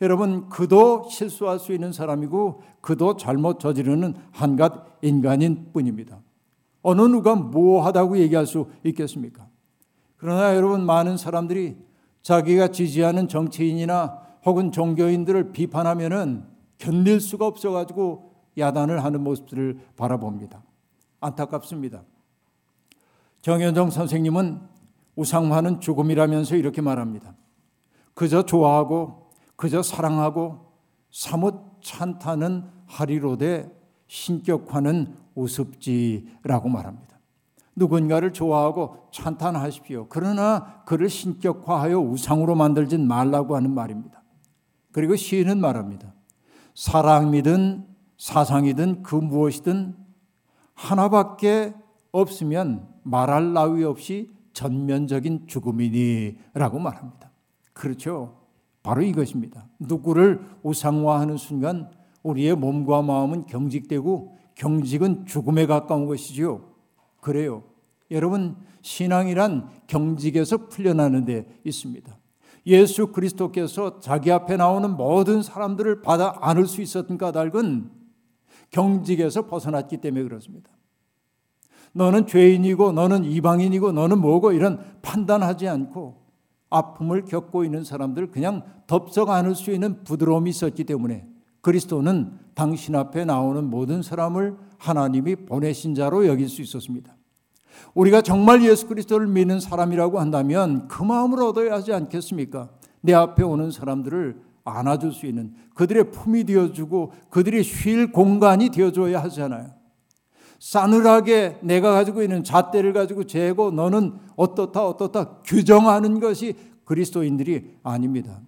여러분, 0.04 0.48
그도 0.48 1.08
실수할 1.08 1.58
수 1.58 1.72
있는 1.72 1.92
사람이고 1.92 2.62
그도 2.80 3.16
잘못 3.16 3.58
저지르는 3.58 4.14
한갓 4.30 4.98
인간인 5.02 5.70
뿐입니다. 5.72 6.20
어느 6.82 7.00
누가 7.00 7.34
뭐하다고 7.34 8.18
얘기할 8.18 8.46
수 8.46 8.68
있겠습니까? 8.84 9.48
그러나 10.16 10.54
여러분, 10.54 10.84
많은 10.84 11.16
사람들이 11.16 11.76
자기가 12.22 12.68
지지하는 12.68 13.28
정치인이나 13.28 14.18
혹은 14.44 14.70
종교인들을 14.70 15.52
비판하면은 15.52 16.44
견딜 16.78 17.20
수가 17.20 17.46
없어가지고 17.46 18.34
야단을 18.58 19.02
하는 19.02 19.22
모습들을 19.22 19.78
바라봅니다. 19.96 20.62
안타깝습니다. 21.20 22.04
정현정 23.40 23.90
선생님은 23.90 24.60
우상화는 25.16 25.80
죽음이라면서 25.80 26.56
이렇게 26.56 26.82
말합니다. 26.82 27.34
그저 28.14 28.44
좋아하고 28.44 29.23
그저 29.64 29.82
사랑하고 29.82 30.58
사뭇 31.10 31.80
찬타는 31.80 32.64
하리로되 32.84 33.74
신격화는 34.08 35.14
우습지라고 35.34 36.68
말합니다. 36.68 37.18
누군가를 37.74 38.34
좋아하고 38.34 39.08
찬탄하십시오. 39.10 40.08
그러나 40.10 40.82
그를 40.84 41.08
신격화하여 41.08 41.98
우상으로 41.98 42.54
만들진 42.56 43.08
말라고 43.08 43.56
하는 43.56 43.70
말입니다. 43.70 44.22
그리고 44.92 45.16
시인은 45.16 45.62
말합니다. 45.62 46.12
사랑이든 46.74 47.86
사상이든 48.18 49.02
그 49.02 49.14
무엇이든 49.14 49.96
하나밖에 50.74 51.72
없으면 52.12 52.86
말할 53.02 53.54
나위 53.54 53.82
없이 53.82 54.30
전면적인 54.52 55.46
죽음이니라고 55.46 56.78
말합니다. 56.78 57.30
그렇죠. 57.72 58.43
바로 58.84 59.02
이것입니다. 59.02 59.66
누구를 59.80 60.40
우상화하는 60.62 61.38
순간 61.38 61.90
우리의 62.22 62.54
몸과 62.54 63.02
마음은 63.02 63.46
경직되고 63.46 64.36
경직은 64.54 65.26
죽음에 65.26 65.66
가까운 65.66 66.06
것이지요. 66.06 66.60
그래요. 67.20 67.64
여러분 68.10 68.56
신앙이란 68.82 69.70
경직에서 69.86 70.68
풀려나는 70.68 71.24
데 71.24 71.46
있습니다. 71.64 72.16
예수 72.66 73.08
그리스도께서 73.08 74.00
자기 74.00 74.30
앞에 74.30 74.58
나오는 74.58 74.96
모든 74.96 75.42
사람들을 75.42 76.02
받아 76.02 76.36
안을 76.40 76.66
수 76.66 76.82
있었던 76.82 77.16
까닭은 77.16 77.90
경직에서 78.70 79.46
벗어났기 79.46 79.96
때문에 79.98 80.24
그렇습니다. 80.24 80.70
너는 81.92 82.26
죄인이고 82.26 82.92
너는 82.92 83.24
이방인이고 83.24 83.92
너는 83.92 84.18
뭐고 84.18 84.52
이런 84.52 84.78
판단하지 85.00 85.68
않고 85.68 86.23
아픔을 86.74 87.24
겪고 87.24 87.64
있는 87.64 87.84
사람들 87.84 88.30
그냥 88.30 88.62
덥석 88.86 89.30
안을 89.30 89.54
수 89.54 89.70
있는 89.70 90.02
부드러움이 90.02 90.50
있었기 90.50 90.84
때문에 90.84 91.26
그리스도는 91.60 92.32
당신 92.54 92.96
앞에 92.96 93.24
나오는 93.24 93.64
모든 93.64 94.02
사람을 94.02 94.56
하나님이 94.78 95.36
보내신 95.36 95.94
자로 95.94 96.26
여길 96.26 96.48
수 96.48 96.62
있었습니다. 96.62 97.14
우리가 97.94 98.22
정말 98.22 98.62
예수 98.64 98.86
그리스도를 98.88 99.26
믿는 99.26 99.60
사람이라고 99.60 100.18
한다면 100.18 100.88
그 100.88 101.02
마음을 101.02 101.42
얻어야 101.42 101.74
하지 101.74 101.92
않겠습니까? 101.92 102.68
내 103.00 103.14
앞에 103.14 103.42
오는 103.42 103.70
사람들을 103.70 104.40
안아줄 104.64 105.12
수 105.12 105.26
있는 105.26 105.54
그들의 105.74 106.10
품이 106.10 106.44
되어주고 106.44 107.12
그들이 107.30 107.62
쉴 107.62 108.10
공간이 108.12 108.70
되어줘야 108.70 109.22
하잖아요. 109.24 109.83
싸늘하게 110.64 111.58
내가 111.60 111.92
가지고 111.92 112.22
있는 112.22 112.42
잣대를 112.42 112.94
가지고 112.94 113.24
재고 113.24 113.70
너는 113.70 114.14
어떻다 114.34 114.86
어떻다 114.86 115.40
규정하는 115.44 116.20
것이 116.20 116.54
그리스도인들이 116.86 117.76
아닙니다. 117.82 118.40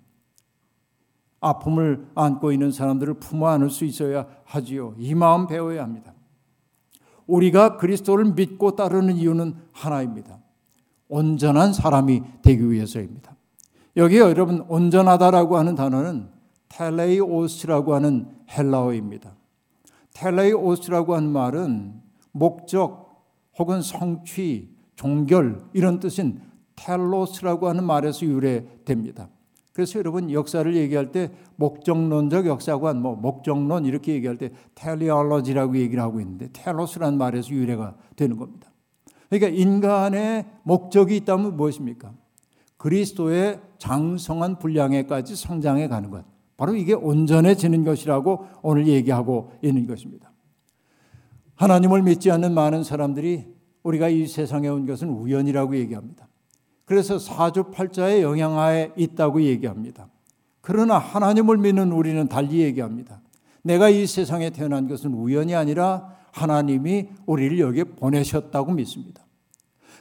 아픔을 1.40 2.08
안고 2.14 2.52
있는 2.52 2.72
사람들을 2.72 3.14
품어 3.20 3.48
안을 3.48 3.68
수 3.68 3.84
있어야 3.84 4.26
하지요. 4.44 4.94
이 4.96 5.14
마음 5.14 5.46
배워야 5.46 5.82
합니다. 5.82 6.14
우리가 7.26 7.76
그리스도를 7.76 8.32
믿고 8.32 8.76
따르는 8.76 9.16
이유는 9.16 9.54
하나입니다. 9.72 10.38
온전한 11.08 11.74
사람이 11.74 12.22
되기 12.40 12.70
위해서입니다. 12.70 13.36
여기 13.98 14.16
여러분 14.16 14.64
온전하다라고 14.68 15.58
하는 15.58 15.74
단어는 15.74 16.30
텔레이오스라고 16.70 17.94
하는 17.94 18.28
헬라어입니다. 18.48 19.36
텔레이오스라고 20.14 21.14
하는 21.14 21.30
말은 21.30 22.05
목적 22.38 23.24
혹은 23.58 23.82
성취, 23.82 24.76
종결 24.94 25.60
이런 25.72 26.00
뜻인 26.00 26.40
텔로스라고 26.76 27.68
하는 27.68 27.84
말에서 27.84 28.26
유래됩니다. 28.26 29.28
그래서 29.72 29.98
여러분 29.98 30.30
역사를 30.30 30.74
얘기할 30.74 31.12
때 31.12 31.30
목적론적 31.56 32.46
역사관, 32.46 33.02
뭐 33.02 33.14
목적론 33.14 33.84
이렇게 33.84 34.14
얘기할 34.14 34.38
때 34.38 34.50
텔리올로지라고 34.74 35.76
얘기를 35.76 36.02
하고 36.02 36.20
있는데 36.20 36.48
텔로스라는 36.52 37.18
말에서 37.18 37.50
유래가 37.50 37.94
되는 38.16 38.36
겁니다. 38.36 38.72
그러니까 39.28 39.48
인간의 39.60 40.46
목적이 40.62 41.16
있다면 41.16 41.56
무엇입니까? 41.56 42.12
그리스도의 42.78 43.60
장성한 43.78 44.58
분량에까지 44.58 45.36
성장해 45.36 45.88
가는 45.88 46.10
것. 46.10 46.24
바로 46.56 46.74
이게 46.74 46.94
온전해지는 46.94 47.84
것이라고 47.84 48.46
오늘 48.62 48.86
얘기하고 48.86 49.52
있는 49.62 49.86
것입니다. 49.86 50.25
하나님을 51.56 52.02
믿지 52.02 52.30
않는 52.30 52.54
많은 52.54 52.84
사람들이 52.84 53.46
우리가 53.82 54.08
이 54.08 54.26
세상에 54.26 54.68
온 54.68 54.86
것은 54.86 55.08
우연이라고 55.08 55.76
얘기합니다. 55.76 56.28
그래서 56.84 57.18
사주팔자의 57.18 58.22
영향하에 58.22 58.92
있다고 58.96 59.42
얘기합니다. 59.42 60.08
그러나 60.60 60.98
하나님을 60.98 61.58
믿는 61.58 61.92
우리는 61.92 62.28
달리 62.28 62.60
얘기합니다. 62.60 63.20
내가 63.62 63.88
이 63.88 64.06
세상에 64.06 64.50
태어난 64.50 64.88
것은 64.88 65.12
우연이 65.12 65.54
아니라 65.54 66.14
하나님이 66.32 67.08
우리를 67.26 67.58
여기에 67.58 67.84
보내셨다고 67.84 68.72
믿습니다. 68.72 69.24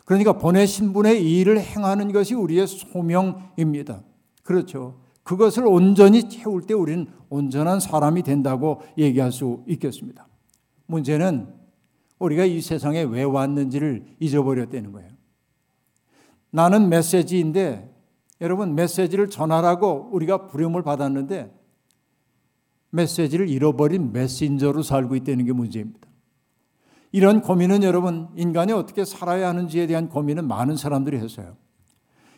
그러니까 0.03 0.33
보내신 0.33 0.93
분의 0.93 1.23
일을 1.23 1.59
행하는 1.59 2.11
것이 2.11 2.35
우리의 2.35 2.67
소명입니다. 2.67 4.01
그렇죠. 4.43 4.99
그것을 5.23 5.65
온전히 5.65 6.29
채울 6.29 6.61
때 6.61 6.75
우리는 6.75 7.07
온전한 7.29 7.79
사람이 7.79 8.21
된다고 8.21 8.81
얘기할 8.97 9.31
수 9.31 9.63
있겠습니다. 9.67 10.27
문제는 10.87 11.53
우리가 12.19 12.45
이 12.45 12.61
세상에 12.61 13.01
왜 13.03 13.23
왔는지를 13.23 14.17
잊어버렸다는 14.19 14.91
거예요. 14.91 15.09
나는 16.51 16.89
메시지인데 16.89 17.93
여러분 18.41 18.75
메시지를 18.75 19.29
전하라고 19.29 20.09
우리가 20.11 20.47
부름을 20.47 20.83
받았는데 20.83 21.53
메시지를 22.91 23.49
잃어버린 23.49 24.13
메신저로 24.13 24.81
살고 24.83 25.15
있다는 25.17 25.45
게 25.45 25.51
문제입니다. 25.51 26.07
이런 27.11 27.41
고민은 27.41 27.83
여러분 27.83 28.29
인간이 28.35 28.71
어떻게 28.71 29.05
살아야 29.05 29.49
하는지에 29.49 29.87
대한 29.87 30.09
고민은 30.09 30.47
많은 30.47 30.77
사람들이 30.77 31.17
했어요. 31.17 31.57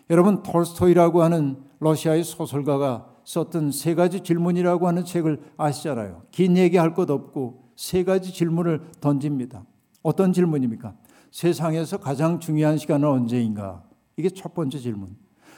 여러분 0.10 0.42
톨스토이라고 0.44 1.22
하는 1.22 1.58
러시아의 1.80 2.24
소설가가 2.24 3.08
썼던 3.24 3.72
세 3.72 3.94
가지 3.94 4.22
질문이라고 4.22 4.88
하는 4.88 5.04
책을 5.04 5.42
아시잖아요. 5.58 6.24
긴 6.32 6.58
얘기할 6.58 6.94
것 6.94 7.10
없고 7.10 7.67
세 7.78 8.04
가지 8.04 8.34
질문을 8.34 8.82
던집니다. 9.00 9.63
어떤 10.04 10.34
질문입니까? 10.34 10.96
세상에서 11.32 11.98
가장 11.98 12.40
중요한 12.40 12.78
시간은 12.78 13.08
언제인가? 13.08 13.84
이게 14.18 14.30
첫 14.30 14.54
번째 14.54 14.80
질문. 14.80 15.16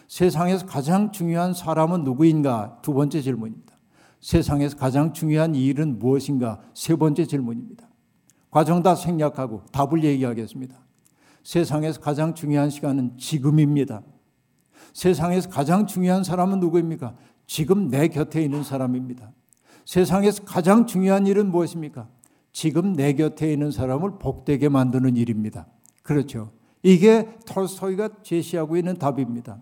세상에서 0.08 0.65
가장 0.65 1.12
중요한 1.12 1.53
사람은 1.53 2.03
누구인가? 2.03 2.79
두 2.82 2.93
번째 2.93 3.21
질문입니다. 3.21 3.77
세상에서 4.19 4.75
가장 4.75 5.13
중요한 5.13 5.55
일은 5.55 5.97
무엇인가? 5.97 6.60
세 6.73 6.95
번째 6.95 7.25
질문입니다. 7.25 7.88
과정 8.51 8.84
다 8.84 8.95
생략하고 8.95 9.63
답을 9.71 10.03
얘기하겠습니다. 10.03 10.75
세상에서 11.43 12.01
가장 12.01 12.34
중요한 12.34 12.69
시간은 12.69 13.17
지금입니다. 13.17 14.01
세상에서 14.93 15.49
가장 15.49 15.88
중요한 15.88 16.23
사람은 16.23 16.60
누구입니까? 16.60 17.15
지금 17.47 17.88
내 17.88 18.10
곁에 18.10 18.43
있는 18.43 18.63
사람입니다. 18.63 19.32
세상에서 19.89 20.43
가장 20.43 20.86
중요한 20.86 21.25
일은 21.25 21.49
무엇입니까? 21.49 22.08
지금 22.52 22.93
내 22.93 23.13
곁에 23.13 23.52
있는 23.52 23.71
사람을 23.71 24.19
복되게 24.19 24.69
만드는 24.69 25.17
일입니다. 25.17 25.65
그렇죠. 26.04 26.52
이게 26.84 27.28
톨스토이가 27.47 28.21
제시하고 28.21 28.78
있는 28.78 28.99
답입니다. 28.99 29.60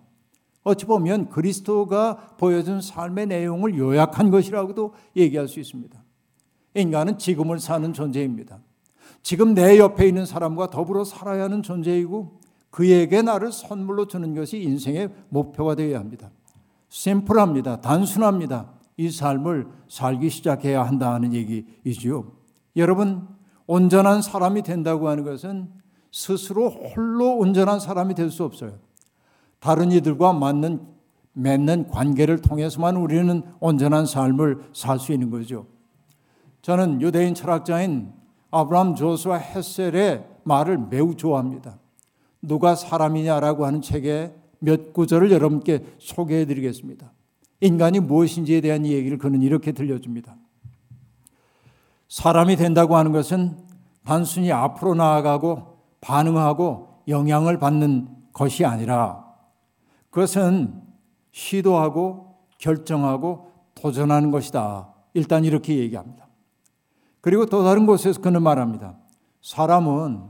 어찌 0.66 0.86
보면 0.86 1.30
그리스도가 1.30 2.36
보여준 2.38 2.82
삶의 2.82 3.28
내용을 3.28 3.78
요약한 3.78 4.30
것이라고도 4.30 4.96
얘기할 5.16 5.48
수 5.48 5.62
있습니다. 5.62 5.98
인간은 6.74 7.20
지금을 7.20 7.60
사는 7.60 7.94
존재입니다. 7.94 8.60
지금 9.24 9.54
내 9.54 9.80
옆에 9.80 10.10
있는 10.10 10.26
사람과 10.26 10.70
더불어 10.70 11.06
살아야 11.06 11.46
하는 11.46 11.64
존재이고 11.64 12.42
그에게 12.70 13.22
나를 13.22 13.54
선물로 13.54 14.08
주는 14.08 14.36
것이 14.36 14.62
인생의 14.62 15.10
목표가 15.30 15.76
되어야 15.76 15.98
합니다. 15.98 16.32
심플합니다. 16.90 17.80
단순합니다. 17.80 18.77
이 18.98 19.10
삶을 19.12 19.68
살기 19.88 20.30
시작해야 20.30 20.84
한다는 20.84 21.34
얘기이지요. 21.34 22.32
여러분, 22.76 23.28
온전한 23.68 24.22
사람이 24.22 24.64
된다고 24.64 25.08
하는 25.08 25.24
것은 25.24 25.70
스스로 26.12 26.70
홀로 26.70 27.38
온전한 27.38 27.80
사람이 27.80 28.16
될 28.16 28.32
수 28.32 28.44
없어요. 28.44 28.80
다른 29.60 29.92
이들과 29.92 30.34
맞는 30.34 30.82
맺는 31.34 31.88
관계를 31.90 32.42
통해서만 32.42 32.96
우리는 32.96 33.44
온전한 33.60 34.06
삶을 34.06 34.70
살 34.74 35.00
수 35.00 35.14
있는 35.14 35.30
거죠. 35.30 35.68
저는 36.64 37.02
유대인 37.02 37.36
철학자인 37.36 38.12
아브라함 38.50 38.96
조수와 38.96 39.38
헤셀의 39.38 40.26
말을 40.44 40.78
매우 40.90 41.16
좋아합니다. 41.16 41.80
누가 42.42 42.76
사람이냐라고 42.76 43.66
하는 43.66 43.82
책의 43.82 44.34
몇 44.60 44.94
구절을 44.94 45.32
여러분께 45.32 45.86
소개해 46.00 46.46
드리겠습니다. 46.46 47.12
인간이 47.62 48.00
무엇인지에 48.00 48.62
대한 48.62 48.86
얘기를 48.86 49.18
그는 49.18 49.42
이렇게 49.42 49.72
들려줍니다. 49.72 50.36
사람이 52.08 52.56
된다고 52.56 52.96
하는 52.96 53.12
것은 53.12 53.58
단순히 54.06 54.52
앞으로 54.52 54.96
나아가고 54.96 55.78
반응하고 56.02 57.04
영향을 57.08 57.60
받는 57.60 58.08
것이 58.34 58.64
아니라 58.66 59.26
그것은 60.10 60.82
시도하고 61.32 62.36
결정하고 62.58 63.52
도전하는 63.76 64.32
것이다. 64.32 64.94
일단 65.14 65.46
이렇게 65.46 65.78
얘기합니다. 65.78 66.28
그리고 67.22 67.46
또 67.46 67.64
다른 67.64 67.86
곳에서 67.86 68.22
그는 68.22 68.42
말합니다. 68.42 68.96
사람은 69.42 70.24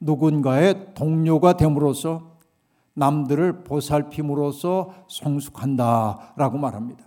누군가의 0.00 0.94
동료가 0.94 1.56
됨으로써 1.56 2.27
남들을 2.98 3.64
보살핌으로써 3.64 4.90
성숙한다라고 5.08 6.58
말합니다. 6.58 7.04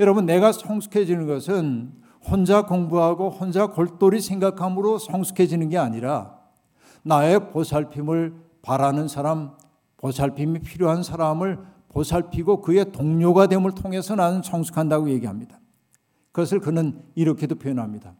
여러분, 0.00 0.26
내가 0.26 0.52
성숙해지는 0.52 1.26
것은 1.26 1.92
혼자 2.28 2.66
공부하고 2.66 3.30
혼자 3.30 3.68
골똘히 3.68 4.20
생각함으로 4.20 4.98
성숙해지는 4.98 5.68
게 5.68 5.78
아니라 5.78 6.38
나의 7.02 7.50
보살핌을 7.50 8.34
바라는 8.62 9.08
사람, 9.08 9.52
보살핌이 9.98 10.58
필요한 10.60 11.02
사람을 11.02 11.58
보살피고 11.88 12.60
그의 12.60 12.92
동료가 12.92 13.46
됨을 13.46 13.72
통해서 13.72 14.14
나는 14.14 14.42
성숙한다고 14.42 15.08
얘기합니다. 15.10 15.58
그것을 16.32 16.60
그는 16.60 17.00
이렇게도 17.14 17.54
표현합니다. 17.54 18.14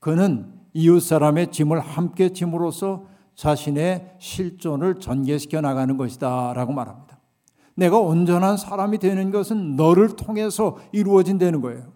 그는 0.00 0.52
이웃 0.74 1.00
사람의 1.00 1.50
짐을 1.52 1.80
함께 1.80 2.28
짐으로써 2.28 3.06
자신의 3.36 4.16
실존을 4.18 4.96
전개시켜 4.98 5.60
나가는 5.60 5.96
것이다 5.96 6.54
라고 6.54 6.72
말합니다. 6.72 7.18
내가 7.74 7.98
온전한 7.98 8.56
사람이 8.56 8.98
되는 8.98 9.30
것은 9.30 9.76
너를 9.76 10.16
통해서 10.16 10.78
이루어진다는 10.92 11.60
거예요. 11.60 11.92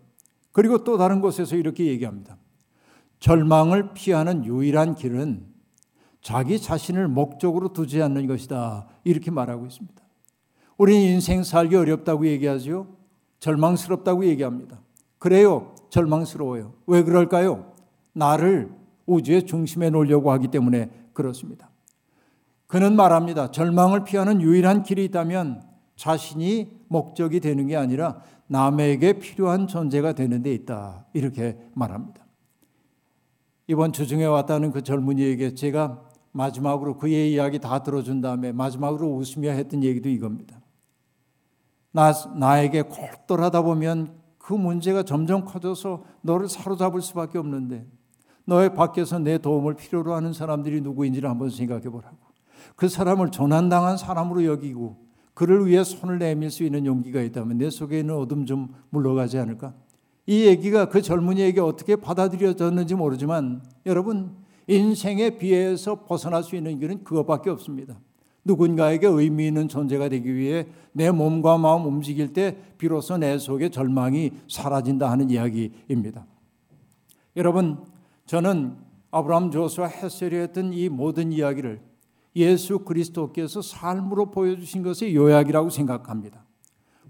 그리고 0.53 0.85
또 0.85 0.99
다른 0.99 1.21
곳에서 1.21 1.57
이렇게 1.57 1.87
얘기합니다. 1.87 2.37
절망을 3.19 3.95
피하는 3.95 4.45
유일한 4.45 4.95
길은 4.95 5.47
자기 6.21 6.61
자신을 6.61 7.09
목적으로 7.09 7.73
두지 7.73 8.03
않는 8.03 8.27
것이다. 8.27 8.87
이렇게 9.05 9.31
말하고 9.31 9.67
있습니다. 9.67 10.03
우리는 10.77 11.01
인생 11.01 11.43
살기 11.43 11.77
어렵다고 11.77 12.27
얘기하죠. 12.27 12.87
절망스럽다고 13.39 14.27
얘기합니다. 14.27 14.81
그래요. 15.19 15.75
절망스러워요. 15.89 16.75
왜 16.87 17.03
그럴까요? 17.03 17.73
나를 18.13 18.71
우주의 19.07 19.45
중심에 19.45 19.91
놓으려고 19.91 20.31
하기 20.33 20.49
때문에 20.49 20.91
그렇습니다. 21.21 21.71
그는 22.67 22.97
말합니다. 22.97 23.51
절망을 23.51 24.05
피하는 24.05 24.41
유일한 24.41 24.83
길이 24.83 25.05
있다면 25.05 25.63
자신이 25.97 26.81
목적이 26.89 27.41
되는 27.41 27.67
게 27.67 27.77
아니라 27.77 28.23
남에게 28.47 29.15
필요한 29.19 29.67
존재가 29.67 30.15
되는 30.15 30.43
데 30.43 30.53
있다. 30.55 31.07
이렇게 31.13 31.59
말합니다. 31.75 32.25
이번 33.67 33.93
주중에 33.93 34.25
왔다는 34.25 34.73
그 34.73 34.83
젊은이에게 34.83 35.55
제가 35.55 36.03
마지막으로 36.33 36.97
그의 36.97 37.33
이야기 37.33 37.59
다 37.59 37.83
들어준 37.83 38.21
다음에 38.21 38.53
마지막으로 38.53 39.09
웃으며 39.09 39.51
했던 39.51 39.85
얘기도 39.85 40.09
이겁니다. 40.09 40.61
나, 41.93 42.13
나에게 42.37 42.83
골똘하다 42.83 43.63
보면 43.63 44.15
그 44.39 44.55
문제가 44.55 45.03
점점 45.03 45.45
커져서 45.45 46.05
너를 46.23 46.49
사로잡을 46.49 47.03
수밖에 47.03 47.39
없는데 47.39 47.87
너의 48.45 48.75
밖에서 48.75 49.19
내 49.19 49.39
도움을 49.39 49.75
필요로 49.75 50.15
하는 50.15 50.33
사람들이 50.33 50.81
누구인지를 50.81 51.29
한번 51.29 51.51
생각해 51.51 51.85
보라고. 51.85 52.17
그 52.77 52.89
사람을 52.89 53.31
조난당한 53.31 53.97
사람으로 53.97 54.45
여기고 54.45 54.97
그를 55.35 55.67
위해 55.67 55.85
손을 55.85 56.19
내밀 56.19 56.51
수 56.51 56.65
있는 56.65 56.87
용기가 56.87 57.23
있다면 57.23 57.59
내 57.59 57.71
속에 57.71 58.01
있는 58.01 58.15
어둠 58.15 58.47
좀 58.47 58.75
물러가지 58.91 59.39
않을까? 59.39 59.75
이 60.27 60.47
얘기가 60.47 60.89
그 60.89 61.03
젊은이에게 61.03 61.61
어떻게 61.61 61.97
받아들여졌는지 61.97 62.95
모르지만 62.95 63.63
여러분 63.87 64.37
인생의 64.67 65.39
비애에서 65.39 66.05
벗어날 66.05 66.43
수 66.43 66.57
있는 66.57 66.79
길은 66.79 67.05
그것밖에 67.05 67.51
없습니다. 67.51 67.99
누군가에게 68.45 69.07
의미 69.07 69.49
있는 69.49 69.69
존재가 69.69 70.09
되기 70.09 70.35
위해 70.35 70.67
내 70.93 71.11
몸과 71.11 71.59
마음 71.59 71.85
움직일 71.87 72.33
때 72.33 72.57
비로소 72.79 73.19
내 73.19 73.39
속에 73.39 73.71
절망이 73.71 74.31
사라진다 74.49 75.11
하는 75.11 75.31
이야기입니다. 75.31 76.27
여러분 77.37 77.79
저는 78.31 78.77
아브라함 79.11 79.51
조수와 79.51 79.89
헤셀이 79.89 80.37
했던 80.37 80.73
이 80.73 80.89
모든 80.89 81.33
이야기를 81.33 81.81
예수 82.37 82.79
그리스도께서 82.85 83.61
삶으로 83.61 84.31
보여주신 84.31 84.85
것의 84.85 85.17
요약이라고 85.17 85.69
생각합니다. 85.69 86.45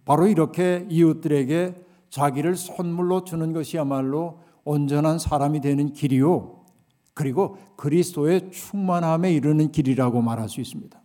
바로 0.06 0.26
이렇게 0.26 0.86
이웃들에게 0.88 1.74
자기를 2.08 2.56
선물로 2.56 3.24
주는 3.24 3.52
것이야말로 3.52 4.40
온전한 4.64 5.18
사람이 5.18 5.60
되는 5.60 5.92
길이요. 5.92 6.64
그리고 7.12 7.58
그리스도의 7.76 8.50
충만함에 8.50 9.30
이르는 9.30 9.72
길이라고 9.72 10.22
말할 10.22 10.48
수 10.48 10.62
있습니다. 10.62 10.98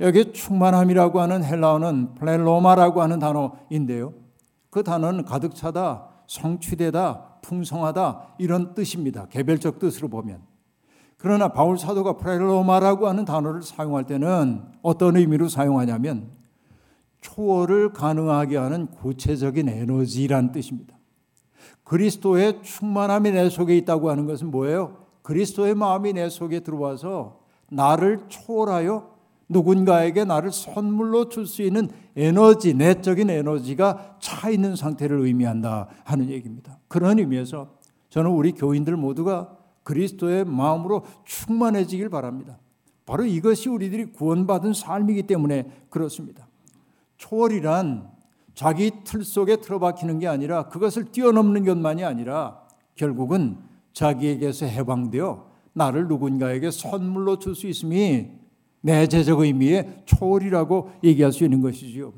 여기 0.00 0.34
충만함이라고 0.34 1.22
하는 1.22 1.42
헬라어는 1.42 2.16
플레로마라고 2.16 3.00
하는 3.00 3.20
단어인데요. 3.20 4.12
그 4.68 4.82
단어는 4.82 5.24
가득 5.24 5.54
차다, 5.54 6.10
성취되다, 6.26 7.33
풍성하다 7.44 8.34
이런 8.38 8.74
뜻입니다. 8.74 9.26
개별적 9.26 9.78
뜻으로 9.78 10.08
보면. 10.08 10.42
그러나 11.18 11.48
바울 11.48 11.78
사도가 11.78 12.16
프레로마라고 12.16 13.08
하는 13.08 13.24
단어를 13.24 13.62
사용할 13.62 14.04
때는 14.04 14.62
어떤 14.82 15.16
의미로 15.16 15.48
사용하냐면 15.48 16.30
초월을 17.20 17.92
가능하게 17.92 18.56
하는 18.56 18.86
구체적인 18.86 19.68
에너지란 19.68 20.52
뜻입니다. 20.52 20.96
그리스도의 21.84 22.62
충만함이 22.62 23.30
내 23.30 23.48
속에 23.48 23.76
있다고 23.78 24.10
하는 24.10 24.26
것은 24.26 24.50
뭐예요? 24.50 25.04
그리스도의 25.22 25.74
마음이 25.74 26.14
내 26.14 26.28
속에 26.28 26.60
들어와서 26.60 27.40
나를 27.70 28.24
초월하여 28.28 29.13
누군가에게 29.48 30.24
나를 30.24 30.52
선물로 30.52 31.28
줄 31.28 31.46
수 31.46 31.62
있는 31.62 31.88
에너지, 32.16 32.74
내적인 32.74 33.30
에너지가 33.30 34.16
차 34.20 34.50
있는 34.50 34.76
상태를 34.76 35.20
의미한다 35.20 35.88
하는 36.04 36.30
얘기입니다. 36.30 36.78
그런 36.88 37.18
의미에서 37.18 37.68
저는 38.10 38.30
우리 38.30 38.52
교인들 38.52 38.96
모두가 38.96 39.56
그리스도의 39.82 40.44
마음으로 40.44 41.04
충만해지길 41.24 42.08
바랍니다. 42.08 42.58
바로 43.06 43.24
이것이 43.24 43.68
우리들이 43.68 44.12
구원받은 44.12 44.72
삶이기 44.72 45.24
때문에 45.24 45.70
그렇습니다. 45.90 46.48
초월이란 47.18 48.08
자기 48.54 48.92
틀 49.04 49.24
속에 49.24 49.56
틀어박히는 49.56 50.20
게 50.20 50.28
아니라 50.28 50.68
그것을 50.68 51.06
뛰어넘는 51.06 51.64
것만이 51.64 52.04
아니라 52.04 52.60
결국은 52.94 53.58
자기에게서 53.92 54.66
해방되어 54.66 55.50
나를 55.74 56.06
누군가에게 56.08 56.70
선물로 56.70 57.38
줄 57.40 57.54
수 57.54 57.66
있음이 57.66 58.30
내재적 58.84 59.40
의미의 59.40 60.02
초월이라고 60.04 60.90
얘기할 61.02 61.32
수 61.32 61.42
있는 61.44 61.62
것이지요. 61.62 62.12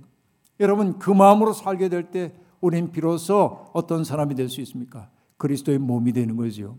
여러분 0.59 0.99
그 0.99 1.11
마음으로 1.11 1.53
살게 1.53 1.89
될 1.89 2.11
때 2.11 2.33
우린 2.61 2.91
비로소 2.91 3.69
어떤 3.73 4.03
사람이 4.03 4.35
될 4.35 4.49
수 4.49 4.61
있습니까? 4.63 5.09
그리스도의 5.37 5.79
몸이 5.79 6.13
되는 6.13 6.37
거지요. 6.37 6.77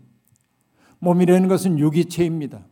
몸이라는 0.98 1.48
것은 1.48 1.78
유기체입니다. 1.78 2.66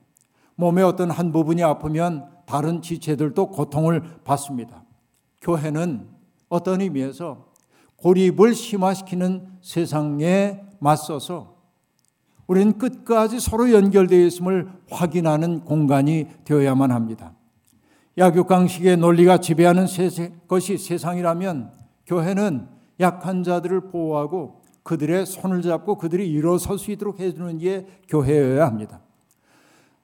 몸의 0.57 0.85
어떤 0.85 1.11
한 1.11 1.33
부분이 1.33 1.62
아프면 1.62 2.29
다른 2.44 2.83
지체들도 2.83 3.48
고통을 3.50 4.02
받습니다. 4.24 4.85
교회는 5.40 6.09
어떤 6.48 6.81
의미에서 6.83 7.46
고립을 7.96 8.55
심화시키는 8.55 9.46
세상에 9.62 10.61
맞서서 10.81 11.56
우리는 12.46 12.78
끝까지 12.78 13.40
서로 13.40 13.72
연결되어 13.72 14.26
있음을 14.26 14.68
확인하는 14.90 15.61
공간이 15.64 16.26
되어야만 16.44 16.90
합니다. 16.90 17.32
약육강식의 18.18 18.96
논리가 18.96 19.38
지배하는 19.38 19.87
것이 20.48 20.78
세상이라면 20.78 21.72
교회는 22.06 22.68
약한 23.00 23.42
자들을 23.42 23.90
보호하고 23.90 24.62
그들의 24.82 25.26
손을 25.26 25.62
잡고 25.62 25.98
그들이 25.98 26.30
일어설 26.30 26.78
수 26.78 26.92
있도록 26.92 27.20
해주는 27.20 27.59
게 27.59 27.87
교회여야 28.09 28.64
합니다. 28.66 29.00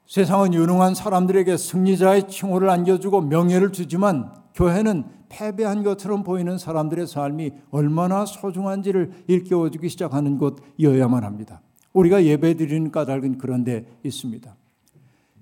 세상은 0.07 0.53
유능한 0.53 0.95
사람들에게 0.95 1.57
승리자의 1.57 2.29
칭호를 2.29 2.69
안겨주고 2.69 3.23
명예를 3.23 3.73
주지만 3.73 4.35
교회는 4.55 5.05
패배한 5.31 5.83
것처럼 5.85 6.23
보이는 6.23 6.59
사람들의 6.59 7.07
삶이 7.07 7.53
얼마나 7.71 8.27
소중한지를 8.27 9.25
일깨워주기 9.29 9.89
시작하는 9.89 10.37
곳이어야만 10.37 11.25
합니다. 11.25 11.63
우리가 11.93 12.25
예배드리는 12.25 12.91
까닭은 12.91 13.39
그런 13.39 13.65
데 13.65 13.87
있습니다. 14.03 14.55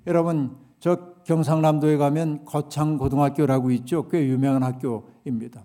여러분 0.07 0.57
저 0.79 1.15
경상남도에 1.25 1.97
가면 1.97 2.45
거창고등학교라고 2.45 3.71
있죠. 3.73 4.09
꽤 4.09 4.27
유명한 4.27 4.63
학교입니다. 4.63 5.65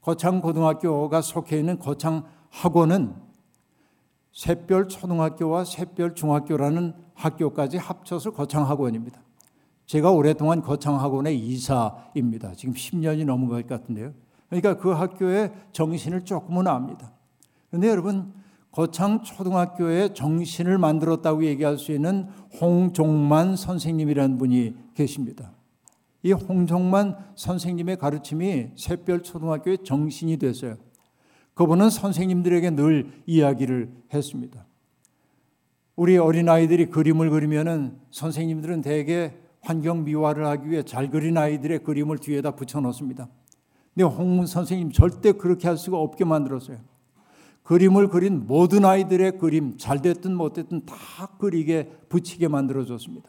거창고등학교가 0.00 1.20
속해 1.20 1.58
있는 1.58 1.78
거창학원은 1.78 3.14
샛별 4.32 4.88
초등학교와 4.88 5.64
샛별 5.64 6.14
중학교라는 6.14 6.94
학교까지 7.14 7.78
합쳐서 7.78 8.32
거창학원입니다. 8.32 9.20
제가 9.86 10.10
오랫동안 10.10 10.62
거창학원의 10.62 11.38
이사입니다. 11.38 12.52
지금 12.54 12.74
10년이 12.74 13.24
넘은 13.24 13.48
것 13.48 13.66
같은데요. 13.66 14.12
그러니까 14.48 14.76
그 14.76 14.90
학교의 14.90 15.52
정신을 15.72 16.24
조금은 16.24 16.66
압니다. 16.66 17.12
그런데 17.70 17.88
여러분 17.88 18.32
거창 18.76 19.22
초등학교의 19.22 20.12
정신을 20.12 20.76
만들었다고 20.76 21.46
얘기할 21.46 21.78
수 21.78 21.92
있는 21.92 22.28
홍종만 22.60 23.56
선생님이라는 23.56 24.36
분이 24.36 24.74
계십니다. 24.92 25.54
이 26.22 26.32
홍종만 26.32 27.16
선생님의 27.36 27.96
가르침이 27.96 28.72
샛별 28.76 29.22
초등학교의 29.22 29.78
정신이 29.82 30.36
됐어요. 30.36 30.76
그분은 31.54 31.88
선생님들에게 31.88 32.70
늘 32.72 33.22
이야기를 33.24 33.88
했습니다. 34.12 34.66
우리 35.94 36.18
어린아이들이 36.18 36.90
그림을 36.90 37.30
그리면은 37.30 37.96
선생님들은 38.10 38.82
대개 38.82 39.32
환경 39.62 40.04
미화를 40.04 40.44
하기 40.48 40.68
위해 40.68 40.82
잘 40.82 41.08
그린 41.08 41.38
아이들의 41.38 41.82
그림을 41.82 42.18
뒤에다 42.18 42.50
붙여 42.50 42.82
놓습니다. 42.82 43.26
근데 43.94 44.04
홍 44.04 44.44
선생님 44.44 44.92
절대 44.92 45.32
그렇게 45.32 45.66
할 45.66 45.78
수가 45.78 45.96
없게 45.96 46.26
만들었어요. 46.26 46.76
그림을 47.66 48.08
그린 48.08 48.46
모든 48.46 48.84
아이들의 48.84 49.38
그림, 49.38 49.76
잘 49.76 50.00
됐든 50.00 50.36
못 50.36 50.52
됐든 50.52 50.86
다 50.86 50.94
그리게 51.38 51.90
붙이게 52.08 52.46
만들어 52.46 52.84
줬습니다. 52.84 53.28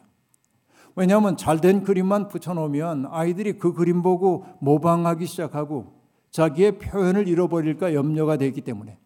왜냐하면 0.95 1.37
잘 1.37 1.59
된 1.59 1.83
그림만 1.83 2.27
붙여놓으면 2.27 3.07
아이들이 3.09 3.57
그 3.57 3.73
그림 3.73 4.03
보고 4.03 4.45
모방하기 4.59 5.25
시작하고 5.25 5.93
자기의 6.29 6.77
표현을 6.77 7.27
잃어버릴까 7.27 7.95
염려가 7.95 8.37
되기 8.37 8.61
때문에 8.61 8.99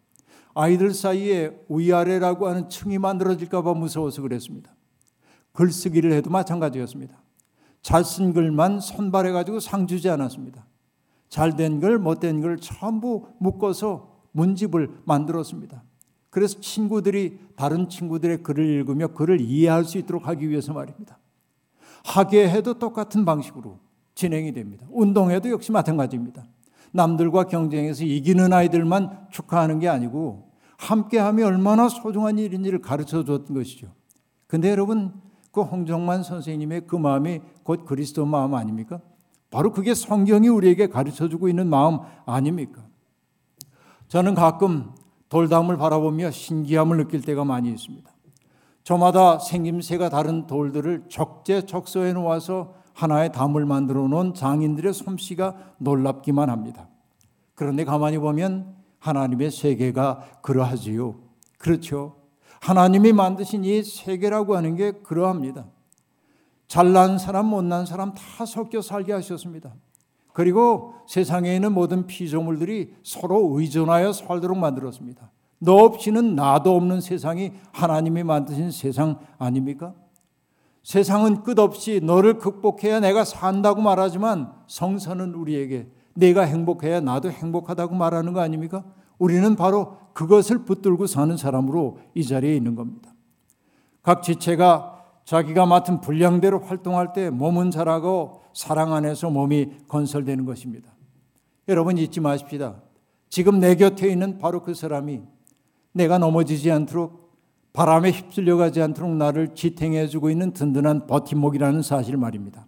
아이들 0.54 0.92
사이에 0.92 1.58
위아래라고 1.70 2.46
하는 2.46 2.68
층이 2.68 2.98
만들어질까봐 2.98 3.72
무서워서 3.72 4.20
그랬습니다. 4.20 4.74
글쓰기를 5.52 6.12
해도 6.12 6.28
마찬가지였습니다. 6.28 7.22
잘 7.80 8.04
쓴 8.04 8.34
글만 8.34 8.80
선발해가지고 8.80 9.60
상 9.60 9.86
주지 9.86 10.10
않았습니다. 10.10 10.66
잘 11.30 11.56
된 11.56 11.80
글, 11.80 11.98
못된 11.98 12.42
글 12.42 12.58
전부 12.58 13.28
묶어서 13.38 14.11
문집을 14.32 14.90
만들었습니다. 15.04 15.82
그래서 16.30 16.60
친구들이 16.60 17.38
다른 17.56 17.88
친구들의 17.88 18.42
글을 18.42 18.64
읽으며 18.64 19.08
글을 19.08 19.40
이해할 19.40 19.84
수 19.84 19.98
있도록 19.98 20.26
하기 20.28 20.48
위해서 20.48 20.72
말입니다. 20.72 21.18
학예해도 22.04 22.78
똑같은 22.78 23.24
방식으로 23.24 23.78
진행이 24.14 24.52
됩니다. 24.52 24.86
운동회도 24.90 25.50
역시 25.50 25.72
마찬가지입니다. 25.72 26.44
남들과 26.92 27.44
경쟁해서 27.44 28.04
이기는 28.04 28.52
아이들만 28.52 29.28
축하하는 29.30 29.78
게 29.78 29.88
아니고 29.88 30.50
함께함이 30.78 31.42
얼마나 31.42 31.88
소중한 31.88 32.38
일인지를 32.38 32.80
가르쳐 32.80 33.24
줬던 33.24 33.54
것이죠. 33.54 33.92
근데 34.46 34.70
여러분 34.70 35.12
그 35.50 35.62
홍정만 35.62 36.22
선생님의 36.22 36.86
그 36.86 36.96
마음이 36.96 37.40
곧 37.62 37.84
그리스도 37.84 38.26
마음 38.26 38.54
아닙니까? 38.54 39.00
바로 39.50 39.70
그게 39.72 39.94
성경이 39.94 40.48
우리에게 40.48 40.88
가르쳐 40.88 41.28
주고 41.28 41.48
있는 41.48 41.68
마음 41.68 41.98
아닙니까? 42.26 42.84
저는 44.12 44.34
가끔 44.34 44.90
돌담을 45.30 45.78
바라보며 45.78 46.32
신기함을 46.32 46.98
느낄 46.98 47.22
때가 47.22 47.46
많이 47.46 47.70
있습니다. 47.70 48.12
저마다 48.84 49.38
생김새가 49.38 50.10
다른 50.10 50.46
돌들을 50.46 51.04
적재적소에 51.08 52.12
놓아서 52.12 52.74
하나의 52.92 53.32
담을 53.32 53.64
만들어 53.64 54.06
놓은 54.08 54.34
장인들의 54.34 54.92
솜씨가 54.92 55.56
놀랍기만 55.78 56.50
합니다. 56.50 56.90
그런데 57.54 57.86
가만히 57.86 58.18
보면 58.18 58.76
하나님의 58.98 59.50
세계가 59.50 60.40
그러하지요. 60.42 61.14
그렇죠. 61.56 62.16
하나님이 62.60 63.14
만드신 63.14 63.64
이 63.64 63.82
세계라고 63.82 64.56
하는 64.56 64.76
게 64.76 64.92
그러합니다. 64.92 65.64
잘난 66.68 67.16
사람, 67.16 67.46
못난 67.46 67.86
사람 67.86 68.12
다 68.12 68.44
섞여 68.44 68.82
살게 68.82 69.14
하셨습니다. 69.14 69.72
그리고 70.32 70.94
세상에 71.06 71.54
있는 71.54 71.72
모든 71.72 72.06
피조물들이 72.06 72.94
서로 73.02 73.58
의존하여 73.58 74.12
살도록 74.12 74.58
만들었습니다. 74.58 75.30
너 75.58 75.76
없이는 75.76 76.34
나도 76.34 76.74
없는 76.74 77.00
세상이 77.00 77.52
하나님이 77.72 78.24
만드신 78.24 78.70
세상 78.70 79.18
아닙니까? 79.38 79.94
세상은 80.82 81.42
끝없이 81.44 82.00
너를 82.02 82.38
극복해야 82.38 82.98
내가 83.00 83.24
산다고 83.24 83.80
말하지만 83.80 84.52
성서는 84.66 85.34
우리에게 85.34 85.88
내가 86.14 86.42
행복해야 86.42 87.00
나도 87.00 87.30
행복하다고 87.30 87.94
말하는 87.94 88.32
거 88.32 88.40
아닙니까? 88.40 88.84
우리는 89.18 89.54
바로 89.54 89.98
그것을 90.14 90.64
붙들고 90.64 91.06
사는 91.06 91.36
사람으로 91.36 91.98
이 92.14 92.24
자리에 92.24 92.56
있는 92.56 92.74
겁니다. 92.74 93.14
각 94.02 94.22
지체가 94.22 94.91
자기가 95.24 95.66
맡은 95.66 96.00
분량대로 96.00 96.60
활동할 96.60 97.12
때 97.12 97.30
몸은 97.30 97.70
자라고 97.70 98.42
사랑 98.52 98.92
안에서 98.92 99.30
몸이 99.30 99.86
건설되는 99.88 100.44
것입니다. 100.44 100.92
여러분 101.68 101.96
잊지 101.96 102.20
마십시다. 102.20 102.82
지금 103.28 103.60
내 103.60 103.76
곁에 103.76 104.10
있는 104.10 104.38
바로 104.38 104.62
그 104.62 104.74
사람이 104.74 105.22
내가 105.92 106.18
넘어지지 106.18 106.70
않도록 106.70 107.22
바람에 107.72 108.10
휩쓸려 108.10 108.56
가지 108.56 108.82
않도록 108.82 109.10
나를 109.12 109.54
지탱해 109.54 110.08
주고 110.08 110.28
있는 110.28 110.52
든든한 110.52 111.06
버팀목이라는 111.06 111.82
사실 111.82 112.16
말입니다. 112.16 112.66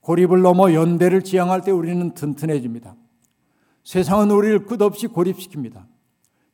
고립을 0.00 0.42
넘어 0.42 0.72
연대를 0.72 1.24
지향할 1.24 1.62
때 1.62 1.70
우리는 1.70 2.12
튼튼해집니다. 2.12 2.94
세상은 3.82 4.30
우리를 4.30 4.66
끝없이 4.66 5.08
고립시킵니다. 5.08 5.86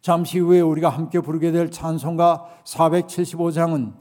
잠시 0.01 0.39
후에 0.39 0.61
우리가 0.61 0.89
함께 0.89 1.21
부르게 1.21 1.53
될 1.53 1.71
찬송가 1.71 2.47
475장은 2.65 3.93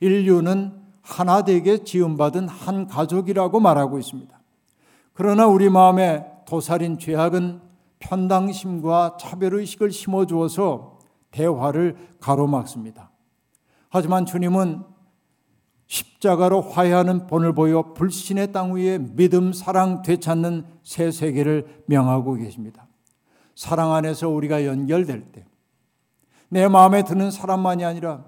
인류는 0.00 0.82
하나 1.02 1.42
되게 1.42 1.84
지음받은 1.84 2.48
한 2.48 2.86
가족이라고 2.86 3.60
말하고 3.60 3.98
있습니다. 3.98 4.38
그러나 5.12 5.46
우리 5.46 5.68
마음에 5.68 6.26
도살인 6.46 6.98
죄악은 6.98 7.60
편당심과 7.98 9.16
차별의식을 9.18 9.92
심어주어서 9.92 10.98
대화를 11.30 11.96
가로막습니다. 12.20 13.10
하지만 13.88 14.26
주님은 14.26 14.82
십자가로 15.86 16.62
화해하는 16.62 17.26
본을 17.26 17.54
보여 17.54 17.92
불신의 17.94 18.52
땅 18.52 18.74
위에 18.74 18.98
믿음, 18.98 19.52
사랑 19.52 20.02
되찾는 20.02 20.64
새 20.82 21.10
세계를 21.10 21.84
명하고 21.86 22.34
계십니다. 22.34 22.86
사랑 23.54 23.92
안에서 23.92 24.28
우리가 24.28 24.66
연결될 24.66 25.32
때, 25.32 25.44
내 26.48 26.66
마음에 26.68 27.04
드는 27.04 27.30
사람만이 27.30 27.84
아니라 27.84 28.24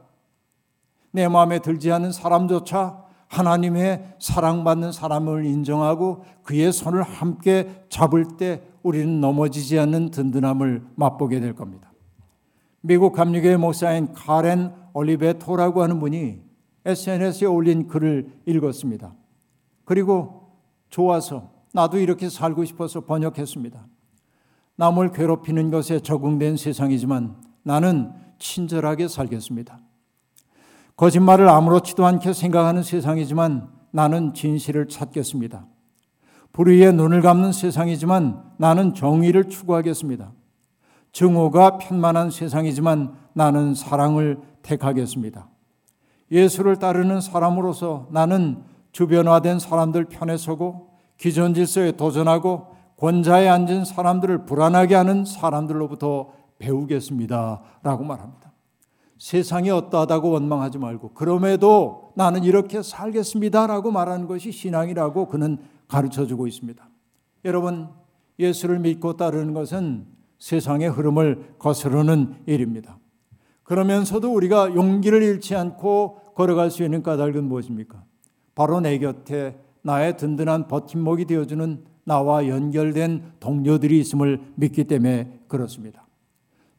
내 1.12 1.28
마음에 1.28 1.58
들지 1.58 1.90
않는 1.92 2.12
사람조차 2.12 3.04
하나님의 3.28 4.14
사랑받는 4.18 4.92
사람을 4.92 5.46
인정하고 5.46 6.24
그의 6.42 6.72
손을 6.72 7.02
함께 7.02 7.84
잡을 7.88 8.36
때 8.36 8.62
우리는 8.82 9.20
넘어지지 9.20 9.78
않는 9.78 10.10
든든함을 10.10 10.84
맛보게 10.94 11.40
될 11.40 11.54
겁니다. 11.54 11.92
미국 12.80 13.12
감리교회 13.12 13.56
목사인 13.56 14.12
카렌 14.12 14.72
올리베토라고 14.92 15.82
하는 15.82 15.98
분이 15.98 16.40
SNS에 16.84 17.48
올린 17.48 17.88
글을 17.88 18.42
읽었습니다. 18.46 19.12
그리고 19.84 20.52
좋아서 20.88 21.50
나도 21.72 21.98
이렇게 21.98 22.28
살고 22.28 22.64
싶어서 22.64 23.00
번역했습니다. 23.00 23.86
남을 24.76 25.10
괴롭히는 25.10 25.70
것에 25.70 26.00
적응된 26.00 26.56
세상이지만 26.56 27.36
나는 27.64 28.12
친절하게 28.38 29.08
살겠습니다. 29.08 29.80
거짓말을 30.96 31.48
아무렇지도 31.48 32.06
않게 32.06 32.32
생각하는 32.32 32.82
세상이지만 32.82 33.68
나는 33.90 34.34
진실을 34.34 34.88
찾겠습니다. 34.88 35.66
불의에 36.52 36.92
눈을 36.92 37.20
감는 37.20 37.52
세상이지만 37.52 38.42
나는 38.56 38.94
정의를 38.94 39.50
추구하겠습니다. 39.50 40.32
증오가 41.12 41.78
편만한 41.78 42.30
세상이지만 42.30 43.14
나는 43.34 43.74
사랑을 43.74 44.38
택하겠습니다. 44.62 45.48
예수를 46.30 46.76
따르는 46.76 47.20
사람으로서 47.20 48.08
나는 48.10 48.62
주변화된 48.92 49.58
사람들 49.58 50.06
편에 50.06 50.36
서고 50.38 50.90
기존 51.18 51.54
질서에 51.54 51.92
도전하고 51.92 52.74
권자에 52.98 53.48
앉은 53.48 53.84
사람들을 53.84 54.46
불안하게 54.46 54.94
하는 54.94 55.24
사람들로부터 55.26 56.32
배우겠습니다. 56.58 57.60
라고 57.82 58.04
말합니다. 58.04 58.45
세상이 59.18 59.70
어떠하다고 59.70 60.30
원망하지 60.30 60.78
말고 60.78 61.10
그럼에도 61.10 62.12
나는 62.14 62.44
이렇게 62.44 62.82
살겠습니다. 62.82 63.66
라고 63.66 63.90
말하는 63.90 64.26
것이 64.26 64.52
신앙이라고 64.52 65.26
그는 65.28 65.58
가르쳐 65.88 66.26
주고 66.26 66.46
있습니다. 66.46 66.86
여러분, 67.44 67.88
예수를 68.38 68.78
믿고 68.80 69.16
따르는 69.16 69.54
것은 69.54 70.06
세상의 70.38 70.90
흐름을 70.90 71.54
거스르는 71.58 72.34
일입니다. 72.46 72.98
그러면서도 73.62 74.32
우리가 74.32 74.74
용기를 74.74 75.22
잃지 75.22 75.56
않고 75.56 76.34
걸어갈 76.34 76.70
수 76.70 76.84
있는 76.84 77.02
까닭은 77.02 77.44
무엇입니까? 77.44 78.04
바로 78.54 78.80
내 78.80 78.98
곁에 78.98 79.58
나의 79.82 80.16
든든한 80.16 80.68
버팀목이 80.68 81.24
되어주는 81.24 81.84
나와 82.04 82.46
연결된 82.48 83.32
동료들이 83.40 83.98
있음을 83.98 84.40
믿기 84.54 84.84
때문에 84.84 85.40
그렇습니다. 85.48 86.05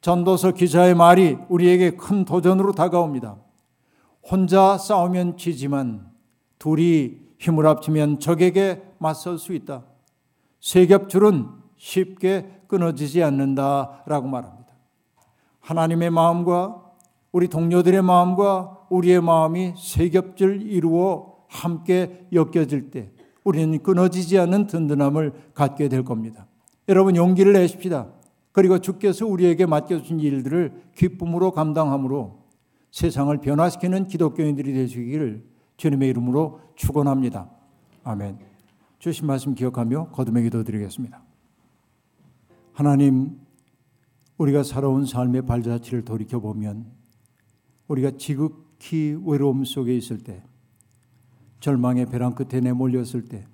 전도서 0.01 0.51
기자의 0.51 0.95
말이 0.95 1.37
우리에게 1.49 1.91
큰 1.91 2.25
도전으로 2.25 2.73
다가옵니다. 2.73 3.37
혼자 4.29 4.77
싸우면 4.77 5.37
지지만 5.37 6.09
둘이 6.59 7.17
힘을 7.39 7.65
합치면 7.65 8.19
적에게 8.19 8.83
맞설 8.99 9.37
수 9.37 9.53
있다. 9.53 9.83
세겹줄은 10.59 11.47
쉽게 11.77 12.61
끊어지지 12.67 13.23
않는다라고 13.23 14.27
말합니다. 14.27 14.67
하나님의 15.59 16.09
마음과 16.09 16.83
우리 17.31 17.47
동료들의 17.47 18.01
마음과 18.01 18.87
우리의 18.89 19.21
마음이 19.21 19.73
세겹줄 19.77 20.63
이루어 20.63 21.37
함께 21.47 22.27
엮여질 22.33 22.91
때 22.91 23.11
우리는 23.43 23.81
끊어지지 23.81 24.37
않는 24.39 24.67
든든함을 24.67 25.51
갖게 25.53 25.87
될 25.87 26.03
겁니다. 26.03 26.47
여러분 26.89 27.15
용기를 27.15 27.53
내십시다. 27.53 28.07
그리고 28.57 28.79
주께서 28.79 29.27
우리에게 29.27 29.67
맡겨주신 29.67 30.19
일들을 30.19 30.81
기쁨으로 30.95 31.51
감당함으로 31.51 32.39
세상을 32.89 33.37
변화시키는 33.37 34.07
기독교인들이 34.07 34.73
되시기를 34.73 35.45
주님의 35.77 36.09
이름으로 36.09 36.61
축원합니다. 36.75 37.51
아멘. 38.03 38.39
주신 38.97 39.27
말씀 39.27 39.53
기억하며 39.53 40.09
거듭의 40.09 40.41
기도 40.41 40.63
드리겠습니다. 40.63 41.21
하나님, 42.73 43.39
우리가 44.39 44.63
살아온 44.63 45.05
삶의 45.05 45.43
발자취를 45.43 46.03
돌이켜 46.03 46.39
보면 46.39 46.87
우리가 47.89 48.17
지극히 48.17 49.15
외로움 49.23 49.65
속에 49.65 49.95
있을 49.95 50.23
때, 50.23 50.41
절망의 51.59 52.07
벼랑 52.07 52.33
끝에 52.33 52.59
내몰렸을 52.59 53.25
때, 53.25 53.45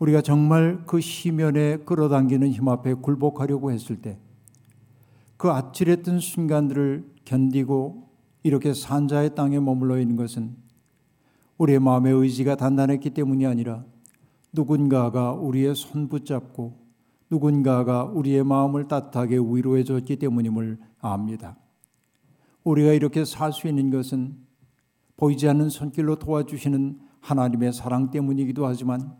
우리가 0.00 0.22
정말 0.22 0.82
그 0.86 1.00
시면에 1.00 1.76
끌어당기는 1.78 2.50
힘 2.50 2.68
앞에 2.68 2.94
굴복하려고 2.94 3.70
했을 3.70 4.00
때, 4.00 4.18
그 5.36 5.50
아찔했던 5.50 6.20
순간들을 6.20 7.04
견디고 7.24 8.08
이렇게 8.42 8.74
산자의 8.74 9.34
땅에 9.34 9.60
머물러 9.60 9.98
있는 10.00 10.16
것은 10.16 10.56
우리의 11.58 11.78
마음의 11.78 12.14
의지가 12.14 12.56
단단했기 12.56 13.10
때문이 13.10 13.46
아니라 13.46 13.84
누군가가 14.52 15.32
우리의 15.32 15.74
손 15.74 16.08
붙잡고 16.08 16.80
누군가가 17.30 18.04
우리의 18.04 18.42
마음을 18.42 18.88
따뜻하게 18.88 19.36
위로해 19.36 19.84
줬기 19.84 20.16
때문임을 20.16 20.78
압니다. 21.00 21.56
우리가 22.64 22.92
이렇게 22.92 23.24
살 23.24 23.52
수 23.52 23.68
있는 23.68 23.90
것은 23.90 24.36
보이지 25.16 25.48
않는 25.48 25.68
손길로 25.68 26.16
도와주시는 26.16 26.98
하나님의 27.20 27.74
사랑 27.74 28.10
때문이기도 28.10 28.66
하지만 28.66 29.14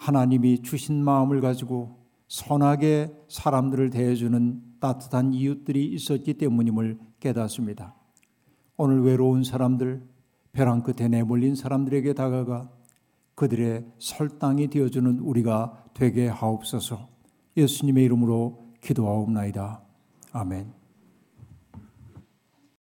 하나님이 0.00 0.62
주신 0.62 1.04
마음을 1.04 1.42
가지고 1.42 1.98
선하게 2.26 3.12
사람들을 3.28 3.90
대해주는 3.90 4.62
따뜻한 4.80 5.34
이웃들이 5.34 5.92
있었기 5.92 6.34
때문임을 6.34 6.98
깨닫습니다. 7.20 7.94
오늘 8.78 9.02
외로운 9.02 9.44
사람들, 9.44 10.02
벼랑 10.52 10.82
끝에 10.82 11.08
내몰린 11.08 11.54
사람들에게 11.54 12.14
다가가 12.14 12.70
그들의 13.34 13.84
설당이 13.98 14.68
되어주는 14.68 15.18
우리가 15.18 15.84
되게 15.92 16.28
하옵소서 16.28 17.08
예수님의 17.58 18.04
이름으로 18.06 18.72
기도하옵나이다. 18.80 19.82
아멘. 20.32 20.79